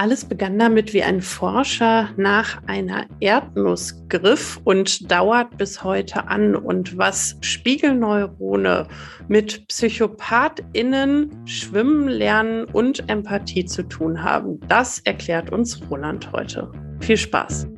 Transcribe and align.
Alles 0.00 0.24
begann 0.24 0.58
damit, 0.58 0.94
wie 0.94 1.02
ein 1.02 1.20
Forscher 1.20 2.08
nach 2.16 2.62
einer 2.66 3.04
Erdnuss 3.20 4.02
griff 4.08 4.58
und 4.64 5.12
dauert 5.12 5.58
bis 5.58 5.84
heute 5.84 6.26
an. 6.26 6.56
Und 6.56 6.96
was 6.96 7.36
Spiegelneurone 7.42 8.88
mit 9.28 9.68
PsychopathInnen, 9.68 11.46
Schwimmen 11.46 12.08
lernen 12.08 12.64
und 12.64 13.10
Empathie 13.10 13.66
zu 13.66 13.82
tun 13.82 14.22
haben, 14.22 14.58
das 14.68 15.00
erklärt 15.00 15.52
uns 15.52 15.78
Roland 15.90 16.32
heute. 16.32 16.72
Viel 17.00 17.18
Spaß! 17.18 17.68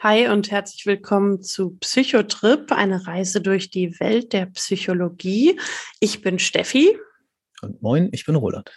Hi 0.00 0.28
und 0.28 0.52
herzlich 0.52 0.86
willkommen 0.86 1.42
zu 1.42 1.70
Psychotrip, 1.80 2.70
eine 2.70 3.08
Reise 3.08 3.40
durch 3.40 3.68
die 3.68 3.98
Welt 3.98 4.32
der 4.32 4.46
Psychologie. 4.46 5.58
Ich 5.98 6.22
bin 6.22 6.38
Steffi. 6.38 6.96
Und 7.62 7.82
moin, 7.82 8.08
ich 8.12 8.24
bin 8.24 8.36
Roland. 8.36 8.70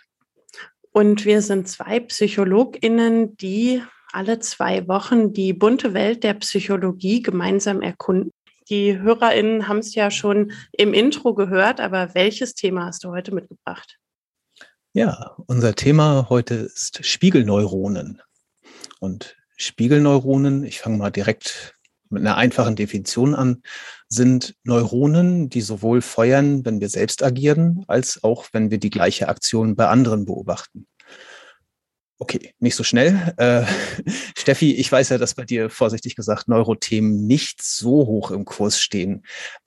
Und 0.91 1.23
wir 1.23 1.43
sind 1.43 1.67
zwei 1.67 1.99
PsychologInnen, 1.99 3.37
die 3.37 3.83
alle 4.11 4.39
zwei 4.39 4.87
Wochen 4.87 5.31
die 5.31 5.53
bunte 5.53 5.93
Welt 5.93 6.23
der 6.23 6.33
Psychologie 6.33 7.21
gemeinsam 7.21 7.83
erkunden. 7.83 8.31
Die 8.71 8.97
HörerInnen 8.97 9.67
haben 9.67 9.77
es 9.77 9.93
ja 9.93 10.09
schon 10.09 10.53
im 10.71 10.91
Intro 10.95 11.35
gehört, 11.35 11.81
aber 11.81 12.15
welches 12.15 12.55
Thema 12.55 12.87
hast 12.87 13.03
du 13.03 13.11
heute 13.11 13.31
mitgebracht? 13.31 13.99
Ja, 14.93 15.35
unser 15.45 15.75
Thema 15.75 16.31
heute 16.31 16.55
ist 16.55 17.05
Spiegelneuronen. 17.05 18.23
Und 18.99 19.35
Spiegelneuronen, 19.61 20.63
ich 20.63 20.79
fange 20.79 20.97
mal 20.97 21.11
direkt 21.11 21.75
mit 22.09 22.21
einer 22.21 22.35
einfachen 22.35 22.75
Definition 22.75 23.35
an, 23.35 23.61
sind 24.09 24.55
Neuronen, 24.63 25.49
die 25.49 25.61
sowohl 25.61 26.01
feuern, 26.01 26.65
wenn 26.65 26.81
wir 26.81 26.89
selbst 26.89 27.23
agieren, 27.23 27.85
als 27.87 28.23
auch 28.23 28.47
wenn 28.51 28.69
wir 28.69 28.79
die 28.79 28.89
gleiche 28.89 29.29
Aktion 29.29 29.75
bei 29.75 29.87
anderen 29.87 30.25
beobachten. 30.25 30.87
Okay, 32.19 32.53
nicht 32.59 32.75
so 32.75 32.83
schnell. 32.83 33.33
Äh, 33.37 33.63
Steffi, 34.37 34.75
ich 34.75 34.91
weiß 34.91 35.09
ja, 35.09 35.17
dass 35.17 35.33
bei 35.33 35.45
dir 35.45 35.69
vorsichtig 35.69 36.15
gesagt 36.15 36.47
Neurothemen 36.47 37.25
nicht 37.25 37.63
so 37.63 38.05
hoch 38.05 38.29
im 38.29 38.45
Kurs 38.45 38.79
stehen. 38.79 39.23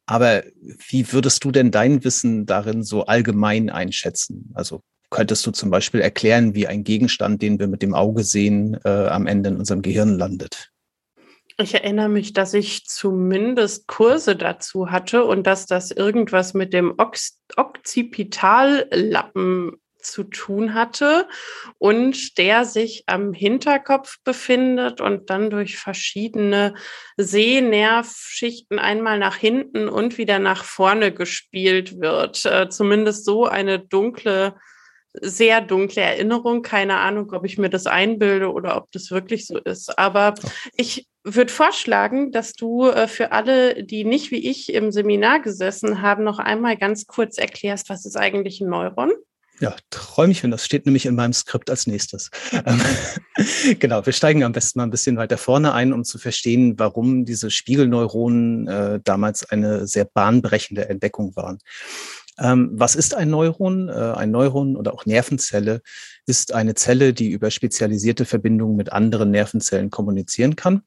Aber 0.06 0.44
wie 0.88 1.12
würdest 1.12 1.42
du 1.44 1.50
denn 1.50 1.70
dein 1.70 2.04
Wissen 2.04 2.46
darin 2.46 2.84
so 2.84 3.06
allgemein 3.06 3.70
einschätzen? 3.70 4.52
Also 4.54 4.82
könntest 5.10 5.46
du 5.46 5.50
zum 5.50 5.70
Beispiel 5.70 6.00
erklären, 6.00 6.54
wie 6.54 6.66
ein 6.66 6.84
Gegenstand, 6.84 7.42
den 7.42 7.58
wir 7.58 7.68
mit 7.68 7.82
dem 7.82 7.94
Auge 7.94 8.24
sehen, 8.24 8.78
äh, 8.84 8.88
am 8.88 9.26
Ende 9.26 9.50
in 9.50 9.56
unserem 9.56 9.82
Gehirn 9.82 10.18
landet? 10.18 10.70
Ich 11.56 11.74
erinnere 11.74 12.08
mich, 12.08 12.32
dass 12.32 12.52
ich 12.52 12.86
zumindest 12.86 13.86
Kurse 13.86 14.34
dazu 14.34 14.90
hatte 14.90 15.24
und 15.24 15.46
dass 15.46 15.66
das 15.66 15.92
irgendwas 15.92 16.52
mit 16.52 16.72
dem 16.72 16.94
Occipitallappen 17.56 19.76
zu 20.04 20.24
tun 20.24 20.74
hatte 20.74 21.26
und 21.78 22.38
der 22.38 22.64
sich 22.64 23.04
am 23.06 23.32
Hinterkopf 23.32 24.18
befindet 24.24 25.00
und 25.00 25.30
dann 25.30 25.50
durch 25.50 25.76
verschiedene 25.76 26.74
Sehnervschichten 27.16 28.78
einmal 28.78 29.18
nach 29.18 29.36
hinten 29.36 29.88
und 29.88 30.18
wieder 30.18 30.38
nach 30.38 30.64
vorne 30.64 31.12
gespielt 31.12 32.00
wird. 32.00 32.44
Äh, 32.44 32.68
zumindest 32.68 33.24
so 33.24 33.46
eine 33.46 33.78
dunkle 33.78 34.54
sehr 35.20 35.60
dunkle 35.60 36.02
Erinnerung. 36.02 36.62
Keine 36.62 36.98
Ahnung, 36.98 37.32
ob 37.32 37.44
ich 37.44 37.58
mir 37.58 37.70
das 37.70 37.86
einbilde 37.86 38.52
oder 38.52 38.76
ob 38.76 38.90
das 38.92 39.10
wirklich 39.10 39.46
so 39.46 39.58
ist. 39.58 39.98
Aber 39.98 40.34
ich 40.76 41.06
würde 41.24 41.52
vorschlagen, 41.52 42.32
dass 42.32 42.52
du 42.52 42.86
äh, 42.88 43.08
für 43.08 43.32
alle, 43.32 43.82
die 43.82 44.04
nicht 44.04 44.30
wie 44.30 44.48
ich 44.48 44.72
im 44.72 44.92
Seminar 44.92 45.40
gesessen 45.40 46.02
haben, 46.02 46.24
noch 46.24 46.38
einmal 46.38 46.76
ganz 46.76 47.06
kurz 47.06 47.38
erklärst, 47.38 47.88
was 47.88 48.04
ist 48.04 48.16
eigentlich 48.16 48.60
ein 48.60 48.68
Neuron? 48.68 49.12
Ja, 49.60 49.76
träume 49.90 50.32
ich, 50.32 50.42
wenn 50.42 50.50
das 50.50 50.64
steht 50.64 50.84
nämlich 50.84 51.06
in 51.06 51.14
meinem 51.14 51.32
Skript 51.32 51.70
als 51.70 51.86
nächstes. 51.86 52.30
Ähm, 52.52 52.80
genau, 53.78 54.04
wir 54.04 54.12
steigen 54.12 54.42
am 54.42 54.52
besten 54.52 54.80
mal 54.80 54.84
ein 54.84 54.90
bisschen 54.90 55.16
weiter 55.16 55.38
vorne 55.38 55.72
ein, 55.72 55.92
um 55.92 56.02
zu 56.02 56.18
verstehen, 56.18 56.74
warum 56.76 57.24
diese 57.24 57.50
Spiegelneuronen 57.50 58.66
äh, 58.66 59.00
damals 59.04 59.48
eine 59.48 59.86
sehr 59.86 60.06
bahnbrechende 60.06 60.88
Entdeckung 60.88 61.36
waren. 61.36 61.58
Ähm, 62.38 62.70
was 62.72 62.94
ist 62.94 63.14
ein 63.14 63.30
Neuron? 63.30 63.88
Äh, 63.88 63.92
ein 63.92 64.30
Neuron 64.30 64.76
oder 64.76 64.92
auch 64.94 65.06
Nervenzelle 65.06 65.82
ist 66.26 66.52
eine 66.52 66.74
Zelle, 66.74 67.12
die 67.12 67.30
über 67.30 67.50
spezialisierte 67.50 68.24
Verbindungen 68.24 68.76
mit 68.76 68.92
anderen 68.92 69.30
Nervenzellen 69.30 69.90
kommunizieren 69.90 70.56
kann. 70.56 70.82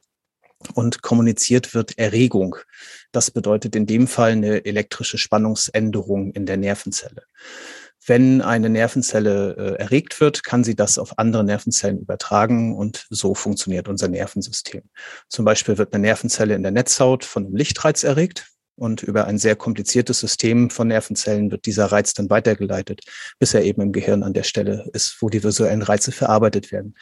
Und 0.74 1.04
kommuniziert 1.04 1.76
wird 1.76 2.00
Erregung. 2.00 2.56
Das 3.12 3.30
bedeutet 3.30 3.76
in 3.76 3.86
dem 3.86 4.08
Fall 4.08 4.32
eine 4.32 4.66
elektrische 4.66 5.20
Spannungsänderung 5.20 6.32
in 6.32 6.48
der 6.48 6.58
Nervenzelle. 6.58 7.24
Wenn 8.08 8.42
eine 8.42 8.70
Nervenzelle 8.70 9.56
äh, 9.56 9.82
erregt 9.82 10.20
wird, 10.22 10.44
kann 10.44 10.64
sie 10.64 10.76
das 10.76 10.98
auf 10.98 11.20
andere 11.20 11.44
Nervenzellen 11.44 12.00
übertragen 12.00 12.76
und 12.76 13.06
so 13.10 13.36
funktioniert 13.36 13.90
unser 13.90 14.08
Nervensystem. 14.08 14.82
Zum 15.28 15.46
Beispiel 15.46 15.78
wird 15.78 15.94
eine 15.94 16.02
Nervenzelle 16.02 16.56
in 16.56 16.64
der 16.64 16.72
Netzhaut 16.72 17.26
von 17.26 17.46
einem 17.46 17.56
Lichtreiz 17.56 18.04
erregt. 18.04 18.48
Und 18.78 19.02
über 19.02 19.26
ein 19.26 19.40
sehr 19.40 19.56
kompliziertes 19.56 20.20
System 20.20 20.70
von 20.70 20.88
Nervenzellen 20.88 21.50
wird 21.50 21.66
dieser 21.66 21.88
Reiz 21.88 22.14
dann 22.14 22.30
weitergeleitet, 22.30 23.02
bis 23.40 23.56
er 23.56 23.64
eben 23.64 23.82
im 23.82 23.92
Gehirn 23.92 24.22
an 24.22 24.34
der 24.34 24.44
Stelle 24.44 24.88
ist, 24.94 25.18
wo 25.20 25.30
die 25.30 25.44
visuellen 25.44 25.82
Reize 25.82 26.12
verarbeitet 26.12 26.72
werden. 26.72 26.96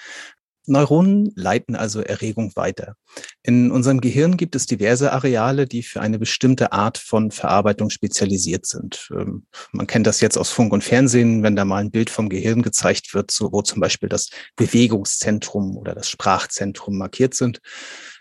Neuronen 0.68 1.32
leiten 1.36 1.76
also 1.76 2.02
Erregung 2.02 2.56
weiter. 2.56 2.96
In 3.44 3.72
unserem 3.72 4.02
Gehirn 4.02 4.38
gibt 4.38 4.56
es 4.56 4.66
diverse 4.66 5.12
Areale, 5.12 5.68
die 5.68 5.84
für 5.84 6.02
eine 6.02 6.20
bestimmte 6.20 6.72
Art 6.72 6.98
von 6.98 7.32
Verarbeitung 7.32 7.90
spezialisiert 7.90 8.66
sind. 8.66 9.10
Ähm, 9.12 9.46
man 9.72 9.88
kennt 9.88 10.08
das 10.08 10.22
jetzt 10.22 10.38
aus 10.38 10.52
Funk 10.52 10.74
und 10.74 10.84
Fernsehen, 10.84 11.44
wenn 11.44 11.56
da 11.56 11.66
mal 11.66 11.78
ein 11.78 11.92
Bild 11.92 12.10
vom 12.10 12.30
Gehirn 12.30 12.62
gezeigt 12.62 13.14
wird, 13.14 13.36
wo 13.40 13.62
zum 13.62 13.80
Beispiel 13.80 14.10
das 14.10 14.30
Bewegungszentrum 14.56 15.78
oder 15.78 15.94
das 15.94 16.10
Sprachzentrum 16.10 16.98
markiert 16.98 17.34
sind. 17.34 17.62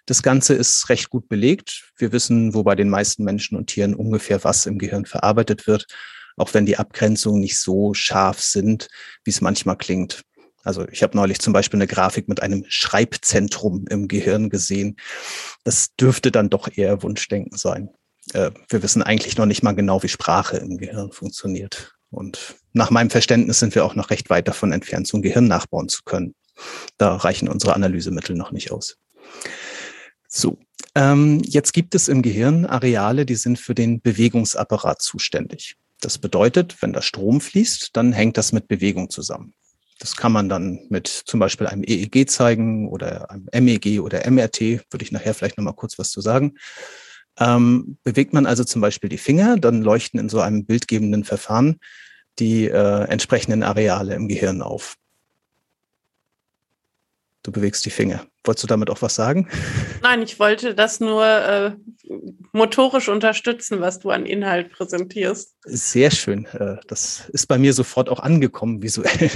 Das 0.06 0.22
Ganze 0.22 0.54
ist 0.54 0.88
recht 0.90 1.08
gut 1.08 1.28
belegt. 1.28 1.90
Wir 1.96 2.12
wissen, 2.12 2.52
wo 2.54 2.62
bei 2.62 2.74
den 2.74 2.90
meisten 2.90 3.24
Menschen 3.24 3.56
und 3.56 3.68
Tieren 3.68 3.94
ungefähr 3.94 4.44
was 4.44 4.66
im 4.66 4.78
Gehirn 4.78 5.06
verarbeitet 5.06 5.66
wird, 5.66 5.86
auch 6.36 6.52
wenn 6.52 6.66
die 6.66 6.76
Abgrenzungen 6.76 7.40
nicht 7.40 7.58
so 7.58 7.94
scharf 7.94 8.40
sind, 8.40 8.88
wie 9.24 9.30
es 9.30 9.40
manchmal 9.40 9.78
klingt. 9.78 10.22
Also 10.64 10.88
ich 10.88 11.02
habe 11.02 11.16
neulich 11.16 11.38
zum 11.40 11.52
Beispiel 11.52 11.78
eine 11.78 11.86
Grafik 11.86 12.28
mit 12.28 12.42
einem 12.42 12.64
Schreibzentrum 12.68 13.86
im 13.88 14.08
Gehirn 14.08 14.48
gesehen. 14.48 14.96
Das 15.62 15.94
dürfte 15.94 16.32
dann 16.32 16.50
doch 16.50 16.68
eher 16.74 17.02
Wunschdenken 17.02 17.56
sein. 17.56 17.90
Äh, 18.32 18.50
wir 18.68 18.82
wissen 18.82 19.02
eigentlich 19.02 19.36
noch 19.36 19.46
nicht 19.46 19.62
mal 19.62 19.72
genau, 19.72 20.02
wie 20.02 20.08
Sprache 20.08 20.56
im 20.56 20.78
Gehirn 20.78 21.12
funktioniert. 21.12 21.94
Und 22.10 22.56
nach 22.72 22.90
meinem 22.90 23.10
Verständnis 23.10 23.58
sind 23.58 23.74
wir 23.74 23.84
auch 23.84 23.94
noch 23.94 24.10
recht 24.10 24.30
weit 24.30 24.48
davon 24.48 24.72
entfernt, 24.72 25.06
so 25.06 25.18
ein 25.18 25.22
Gehirn 25.22 25.46
nachbauen 25.46 25.88
zu 25.88 26.02
können. 26.04 26.34
Da 26.96 27.16
reichen 27.16 27.48
unsere 27.48 27.74
Analysemittel 27.74 28.36
noch 28.36 28.52
nicht 28.52 28.70
aus. 28.70 28.96
So, 30.28 30.58
ähm, 30.94 31.42
jetzt 31.44 31.72
gibt 31.72 31.94
es 31.94 32.08
im 32.08 32.22
Gehirn 32.22 32.66
Areale, 32.66 33.26
die 33.26 33.34
sind 33.34 33.58
für 33.58 33.74
den 33.74 34.00
Bewegungsapparat 34.00 35.02
zuständig. 35.02 35.76
Das 36.00 36.18
bedeutet, 36.18 36.80
wenn 36.80 36.92
da 36.92 37.02
Strom 37.02 37.40
fließt, 37.40 37.90
dann 37.94 38.12
hängt 38.12 38.36
das 38.36 38.52
mit 38.52 38.68
Bewegung 38.68 39.10
zusammen. 39.10 39.54
Das 40.04 40.16
kann 40.16 40.32
man 40.32 40.50
dann 40.50 40.80
mit 40.90 41.08
zum 41.08 41.40
Beispiel 41.40 41.66
einem 41.66 41.82
EEG 41.82 42.28
zeigen 42.28 42.90
oder 42.90 43.30
einem 43.30 43.64
MEG 43.64 44.02
oder 44.02 44.30
MRT, 44.30 44.60
würde 44.90 45.02
ich 45.02 45.12
nachher 45.12 45.32
vielleicht 45.32 45.56
nochmal 45.56 45.72
kurz 45.72 45.98
was 45.98 46.10
zu 46.10 46.20
sagen. 46.20 46.58
Ähm, 47.38 47.96
bewegt 48.04 48.34
man 48.34 48.44
also 48.44 48.64
zum 48.64 48.82
Beispiel 48.82 49.08
die 49.08 49.16
Finger, 49.16 49.56
dann 49.56 49.80
leuchten 49.80 50.20
in 50.20 50.28
so 50.28 50.40
einem 50.40 50.66
bildgebenden 50.66 51.24
Verfahren 51.24 51.80
die 52.38 52.66
äh, 52.66 53.04
entsprechenden 53.04 53.62
Areale 53.62 54.14
im 54.14 54.28
Gehirn 54.28 54.60
auf. 54.60 54.96
Du 57.42 57.50
bewegst 57.50 57.86
die 57.86 57.90
Finger. 57.90 58.26
Wolltest 58.44 58.64
du 58.64 58.68
damit 58.68 58.88
auch 58.88 59.00
was 59.02 59.14
sagen? 59.14 59.48
Nein, 60.02 60.22
ich 60.22 60.38
wollte 60.38 60.74
das 60.74 60.98
nur 61.00 61.24
äh, 61.26 61.72
motorisch 62.52 63.08
unterstützen, 63.08 63.80
was 63.80 63.98
du 64.00 64.10
an 64.10 64.24
Inhalt 64.24 64.70
präsentierst. 64.72 65.54
Sehr 65.64 66.10
schön. 66.10 66.46
Äh, 66.46 66.76
das 66.88 67.28
ist 67.34 67.46
bei 67.46 67.58
mir 67.58 67.74
sofort 67.74 68.08
auch 68.08 68.20
angekommen 68.20 68.82
visuell. 68.82 69.30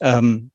Ähm, 0.00 0.50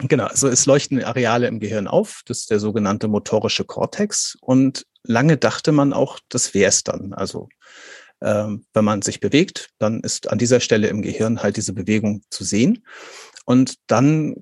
genau, 0.00 0.26
also 0.26 0.48
es 0.48 0.66
leuchten 0.66 1.02
Areale 1.02 1.46
im 1.46 1.60
Gehirn 1.60 1.86
auf. 1.86 2.22
Das 2.26 2.40
ist 2.40 2.50
der 2.50 2.60
sogenannte 2.60 3.08
motorische 3.08 3.64
Kortex. 3.64 4.36
Und 4.40 4.86
lange 5.02 5.36
dachte 5.36 5.72
man 5.72 5.92
auch, 5.92 6.18
das 6.28 6.54
wäre 6.54 6.68
es 6.68 6.84
dann. 6.84 7.12
Also 7.12 7.48
ähm, 8.20 8.64
wenn 8.72 8.84
man 8.84 9.02
sich 9.02 9.20
bewegt, 9.20 9.70
dann 9.78 10.00
ist 10.00 10.30
an 10.30 10.38
dieser 10.38 10.60
Stelle 10.60 10.88
im 10.88 11.02
Gehirn 11.02 11.42
halt 11.42 11.56
diese 11.56 11.72
Bewegung 11.72 12.22
zu 12.30 12.44
sehen. 12.44 12.84
Und 13.44 13.74
dann 13.88 14.36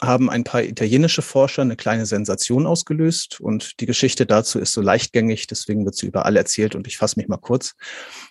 haben 0.00 0.30
ein 0.30 0.44
paar 0.44 0.62
italienische 0.62 1.22
Forscher 1.22 1.62
eine 1.62 1.76
kleine 1.76 2.06
Sensation 2.06 2.66
ausgelöst 2.66 3.40
und 3.40 3.80
die 3.80 3.86
Geschichte 3.86 4.24
dazu 4.24 4.58
ist 4.58 4.72
so 4.72 4.80
leichtgängig, 4.80 5.46
deswegen 5.46 5.84
wird 5.84 5.94
sie 5.94 6.06
überall 6.06 6.36
erzählt 6.36 6.74
und 6.74 6.86
ich 6.86 6.96
fasse 6.96 7.18
mich 7.18 7.28
mal 7.28 7.36
kurz. 7.36 7.74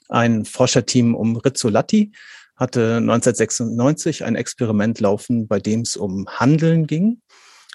Ein 0.08 0.46
Forscherteam 0.46 1.14
um 1.14 1.36
Rizzolatti 1.36 2.12
hatte 2.60 2.98
1996 2.98 4.26
ein 4.26 4.36
Experiment 4.36 5.00
laufen, 5.00 5.48
bei 5.48 5.60
dem 5.60 5.82
es 5.82 5.96
um 5.96 6.28
Handeln 6.28 6.86
ging. 6.86 7.22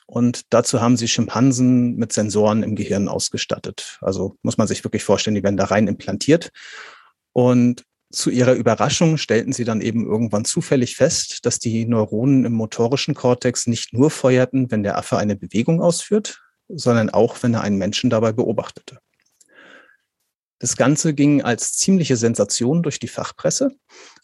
Und 0.06 0.42
dazu 0.50 0.82
haben 0.82 0.98
sie 0.98 1.08
Schimpansen 1.08 1.96
mit 1.96 2.12
Sensoren 2.12 2.62
im 2.62 2.76
Gehirn 2.76 3.08
ausgestattet. 3.08 3.98
Also 4.02 4.36
muss 4.42 4.58
man 4.58 4.69
sich 4.69 4.84
wirklich 4.84 5.02
vorstellen, 5.02 5.34
die 5.34 5.42
werden 5.42 5.56
da 5.56 5.64
rein 5.64 5.88
implantiert. 5.88 6.50
Und 7.32 7.84
zu 8.12 8.31
ihrer 8.31 8.52
Überraschung 8.52 9.16
stellten 9.16 9.52
sie 9.52 9.64
dann 9.64 9.81
eben 9.81 10.06
irgendwann 10.06 10.44
zufällig 10.44 10.96
fest, 10.96 11.46
dass 11.46 11.58
die 11.58 11.86
Neuronen 11.86 12.44
im 12.44 12.52
motorischen 12.52 13.14
Kortex 13.14 13.66
nicht 13.66 13.94
nur 13.94 14.10
feuerten, 14.10 14.70
wenn 14.70 14.82
der 14.82 14.98
Affe 14.98 15.16
eine 15.16 15.34
Bewegung 15.34 15.81
ausführt, 15.81 16.42
sondern 16.69 17.10
auch, 17.10 17.42
wenn 17.42 17.54
er 17.54 17.62
einen 17.62 17.78
Menschen 17.78 18.10
dabei 18.10 18.32
beobachtete. 18.32 18.98
Das 20.58 20.76
Ganze 20.76 21.14
ging 21.14 21.42
als 21.42 21.72
ziemliche 21.72 22.16
Sensation 22.16 22.82
durch 22.82 22.98
die 22.98 23.08
Fachpresse 23.08 23.76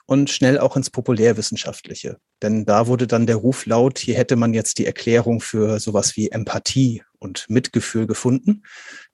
und 0.07 0.31
schnell 0.31 0.59
auch 0.59 0.77
ins 0.77 0.91
Populärwissenschaftliche. 0.91 2.19
Denn 2.43 2.65
da 2.65 2.87
wurde 2.87 3.07
dann 3.07 3.27
der 3.27 3.37
Ruf 3.37 3.67
laut, 3.67 3.99
hier 3.99 4.17
hätte 4.17 4.37
man 4.37 4.55
jetzt 4.55 4.79
die 4.79 4.87
Erklärung 4.87 5.41
für 5.41 5.79
sowas 5.81 6.17
wie 6.17 6.31
Empathie 6.31 7.03
und 7.19 7.49
Mitgefühl 7.49 8.07
gefunden. 8.07 8.63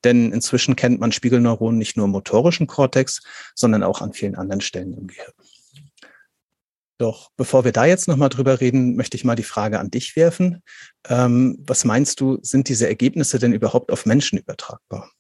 Denn 0.04 0.32
inzwischen 0.32 0.76
kennt 0.76 1.00
man 1.00 1.12
Spiegelneuronen 1.12 1.78
nicht 1.78 1.96
nur 1.96 2.06
im 2.06 2.12
motorischen 2.12 2.66
Kortex, 2.66 3.22
sondern 3.54 3.82
auch 3.82 4.00
an 4.00 4.12
vielen 4.12 4.36
anderen 4.36 4.60
Stellen 4.60 4.94
im 4.94 5.06
Gehirn. 5.06 5.32
Doch 6.98 7.30
bevor 7.36 7.64
wir 7.64 7.72
da 7.72 7.84
jetzt 7.84 8.08
nochmal 8.08 8.30
drüber 8.30 8.60
reden, 8.60 8.96
möchte 8.96 9.16
ich 9.16 9.24
mal 9.24 9.36
die 9.36 9.42
Frage 9.42 9.78
an 9.78 9.90
dich 9.90 10.16
werfen. 10.16 10.62
Ähm, 11.06 11.58
was 11.60 11.84
meinst 11.84 12.20
du, 12.20 12.38
sind 12.40 12.68
diese 12.68 12.88
Ergebnisse 12.88 13.38
denn 13.38 13.52
überhaupt 13.52 13.92
auf 13.92 14.06
Menschen 14.06 14.38
übertragbar? 14.38 15.10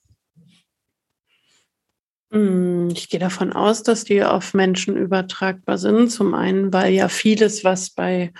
Hm, 2.32 2.88
ich 2.92 3.08
gehe 3.08 3.20
davon 3.20 3.52
aus, 3.52 3.82
dass 3.82 4.04
die 4.04 4.22
auf 4.24 4.54
Menschen 4.54 4.96
übertragbar 4.96 5.78
sind. 5.78 6.10
Zum 6.10 6.34
einen, 6.34 6.72
weil 6.72 6.92
ja 6.92 7.08
vieles, 7.08 7.64
was 7.64 7.90
bei 7.90 8.32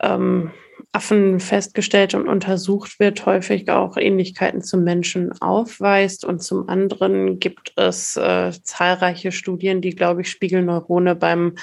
ähm, 0.00 0.50
Affen 0.92 1.40
festgestellt 1.40 2.14
und 2.14 2.28
untersucht 2.28 3.00
wird, 3.00 3.26
häufig 3.26 3.68
auch 3.70 3.96
Ähnlichkeiten 3.96 4.62
zum 4.62 4.84
Menschen 4.84 5.32
aufweist. 5.40 6.24
Und 6.24 6.42
zum 6.42 6.68
anderen 6.68 7.40
gibt 7.40 7.72
es 7.76 8.16
äh, 8.16 8.52
zahlreiche 8.62 9.32
Studien, 9.32 9.80
die, 9.80 9.94
glaube 9.94 10.20
ich, 10.20 10.30
Spiegelneurone 10.30 11.16
beim 11.16 11.54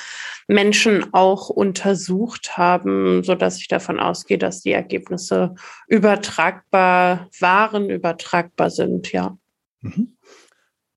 Menschen 0.48 1.14
auch 1.14 1.50
untersucht 1.50 2.58
haben, 2.58 3.24
so 3.24 3.36
dass 3.36 3.58
ich 3.58 3.68
davon 3.68 4.00
ausgehe, 4.00 4.38
dass 4.38 4.62
die 4.62 4.74
Ergebnisse 4.74 5.56
übertragbar 5.88 7.30
waren, 7.40 7.90
übertragbar 7.90 8.70
sind, 8.70 9.12
ja. 9.12 9.38
Mhm. 9.82 10.18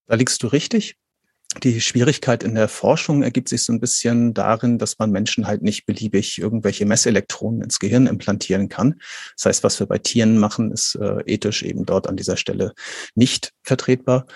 Da 0.07 0.17
liegst 0.17 0.43
du 0.43 0.49
richtig. 0.49 0.97
Die 1.63 1.81
Schwierigkeit 1.81 2.43
in 2.43 2.57
der 2.57 2.69
Forschung 2.69 3.23
ergibt 3.23 3.49
sich 3.49 3.63
so 3.63 3.73
ein 3.73 3.79
bisschen 3.79 4.35
darin, 4.35 4.79
dass 4.79 4.99
man 4.99 5.13
Menschen 5.13 5.47
halt 5.47 5.63
nicht 5.63 5.87
beliebig 5.87 6.39
irgendwelche 6.39 6.85
Messelektronen 6.85 7.63
ins 7.63 7.79
Gehirn 7.79 8.09
implantieren 8.09 8.69
kann. 8.69 9.01
Das 9.37 9.47
heißt, 9.47 9.65
was 9.65 9.79
wir 9.79 9.87
bei 9.87 9.99
Tieren 9.99 10.39
machen, 10.39 10.73
ist 10.73 10.97
äh, 10.97 11.23
ethisch 11.27 11.63
eben 11.63 11.87
dort 11.87 12.09
an 12.09 12.17
dieser 12.17 12.37
Stelle 12.37 12.73
nicht 13.15 13.53
vertretbar. 13.63 14.27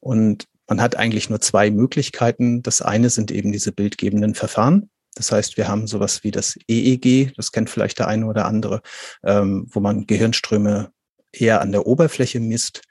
Und 0.00 0.46
man 0.68 0.80
hat 0.80 0.96
eigentlich 0.96 1.30
nur 1.30 1.40
zwei 1.40 1.70
Möglichkeiten. 1.70 2.62
Das 2.62 2.82
eine 2.82 3.10
sind 3.10 3.30
eben 3.30 3.52
diese 3.52 3.70
bildgebenden 3.70 4.34
Verfahren. 4.34 4.90
Das 5.14 5.30
heißt, 5.32 5.56
wir 5.56 5.68
haben 5.68 5.86
sowas 5.86 6.24
wie 6.24 6.30
das 6.30 6.58
EEG, 6.68 7.32
das 7.36 7.52
kennt 7.52 7.70
vielleicht 7.70 7.98
der 7.98 8.08
eine 8.08 8.26
oder 8.26 8.44
andere, 8.44 8.82
ähm, 9.24 9.66
wo 9.70 9.80
man 9.80 10.06
Gehirnströme 10.06 10.90
eher 11.32 11.60
an 11.60 11.72
der 11.72 11.86
Oberfläche 11.86 12.40
misst. 12.40 12.82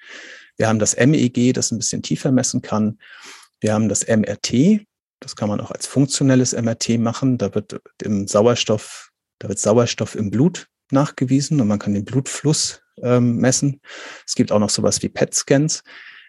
Wir 0.58 0.68
haben 0.68 0.80
das 0.80 0.96
MEG, 0.96 1.54
das 1.54 1.72
ein 1.72 1.78
bisschen 1.78 2.02
tiefer 2.02 2.32
messen 2.32 2.62
kann. 2.62 3.00
Wir 3.60 3.74
haben 3.74 3.90
das 3.90 4.08
MRT, 4.08 4.86
das 5.20 5.36
kann 5.36 5.50
man 5.50 5.60
auch 5.60 5.72
als 5.72 5.88
funktionelles 5.88 6.54
MRT 6.54 7.00
machen. 7.00 7.38
Da 7.38 7.54
wird 7.56 7.82
im 8.04 8.28
Sauerstoff, 8.28 9.12
da 9.40 9.50
wird 9.50 9.60
Sauerstoff 9.60 10.16
im 10.16 10.30
Blut 10.30 10.68
nachgewiesen 10.92 11.60
und 11.62 11.68
man 11.68 11.80
kann 11.80 11.94
den 11.94 12.06
Blutfluss 12.06 12.82
ähm, 13.02 13.38
messen. 13.38 13.82
Es 14.26 14.36
gibt 14.36 14.52
auch 14.52 14.60
noch 14.60 14.70
sowas 14.70 15.02
wie 15.02 15.10
PET-Scans. 15.10 15.84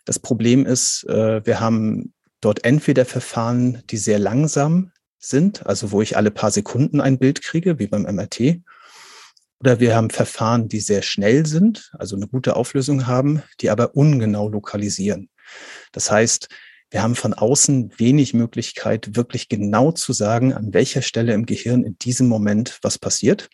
Das 0.04 0.18
Problem 0.18 0.66
ist, 0.66 1.04
äh, 1.08 1.44
wir 1.44 1.60
haben 1.60 2.14
dort 2.40 2.64
entweder 2.64 3.04
Verfahren, 3.04 3.82
die 3.90 3.96
sehr 3.96 4.18
langsam 4.18 4.92
sind, 5.18 5.66
also 5.66 5.90
wo 5.90 6.02
ich 6.02 6.16
alle 6.16 6.30
paar 6.30 6.50
Sekunden 6.50 7.00
ein 7.00 7.18
Bild 7.18 7.42
kriege, 7.42 7.78
wie 7.78 7.86
beim 7.86 8.02
MRT, 8.02 8.62
oder 9.66 9.80
wir 9.80 9.96
haben 9.96 10.10
Verfahren, 10.10 10.68
die 10.68 10.78
sehr 10.78 11.02
schnell 11.02 11.44
sind, 11.44 11.90
also 11.98 12.14
eine 12.14 12.28
gute 12.28 12.54
Auflösung 12.54 13.08
haben, 13.08 13.42
die 13.60 13.68
aber 13.68 13.96
ungenau 13.96 14.48
lokalisieren. 14.48 15.28
Das 15.90 16.08
heißt, 16.08 16.48
wir 16.90 17.02
haben 17.02 17.16
von 17.16 17.34
außen 17.34 17.98
wenig 17.98 18.32
Möglichkeit, 18.32 19.16
wirklich 19.16 19.48
genau 19.48 19.90
zu 19.90 20.12
sagen, 20.12 20.52
an 20.52 20.72
welcher 20.72 21.02
Stelle 21.02 21.34
im 21.34 21.46
Gehirn 21.46 21.82
in 21.82 21.98
diesem 21.98 22.28
Moment 22.28 22.78
was 22.82 22.96
passiert. 22.96 23.48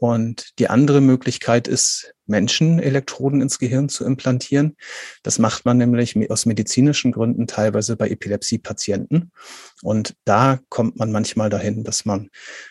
Und 0.00 0.58
die 0.58 0.70
andere 0.70 1.02
Möglichkeit 1.02 1.68
ist, 1.68 2.14
Menschenelektroden 2.24 3.42
ins 3.42 3.58
Gehirn 3.58 3.90
zu 3.90 4.06
implantieren. 4.06 4.76
Das 5.22 5.38
macht 5.38 5.66
man 5.66 5.76
nämlich 5.76 6.16
aus 6.30 6.46
medizinischen 6.46 7.12
Gründen 7.12 7.46
teilweise 7.46 7.96
bei 7.96 8.08
Epilepsie-Patienten. 8.08 9.30
Und 9.82 10.14
da 10.24 10.58
kommt 10.70 10.96
man 10.98 11.12
manchmal 11.12 11.50
dahin, 11.50 11.84
dass 11.84 12.06
man 12.06 12.30